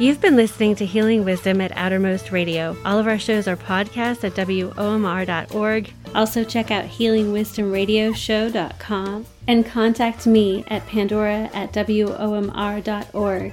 You've 0.00 0.20
been 0.20 0.34
listening 0.34 0.74
to 0.76 0.84
Healing 0.84 1.24
Wisdom 1.24 1.60
at 1.60 1.70
Outermost 1.76 2.32
Radio. 2.32 2.76
All 2.84 2.98
of 2.98 3.06
our 3.06 3.18
shows 3.18 3.46
are 3.46 3.56
podcasts 3.56 4.24
at 4.24 4.34
WOMR.org. 4.34 5.92
Also, 6.16 6.42
check 6.42 6.72
out 6.72 6.86
healingwisdomradioshow.com 6.86 9.26
and 9.46 9.64
contact 9.64 10.26
me 10.26 10.64
at 10.66 10.84
Pandora 10.88 11.48
at 11.54 11.72
WOMR.org. 11.72 13.52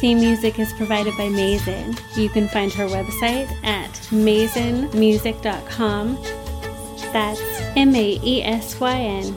theme 0.00 0.20
music 0.20 0.58
is 0.58 0.72
provided 0.72 1.16
by 1.16 1.28
Maesyn. 1.28 1.96
You 2.16 2.28
can 2.28 2.48
find 2.48 2.72
her 2.72 2.86
website 2.86 3.48
at 3.64 3.90
maesynmusic.com. 4.10 6.18
That's 7.12 7.40
M 7.76 7.94
A 7.94 8.18
E 8.22 8.42
S 8.42 8.80
Y 8.80 8.96
N 8.96 9.36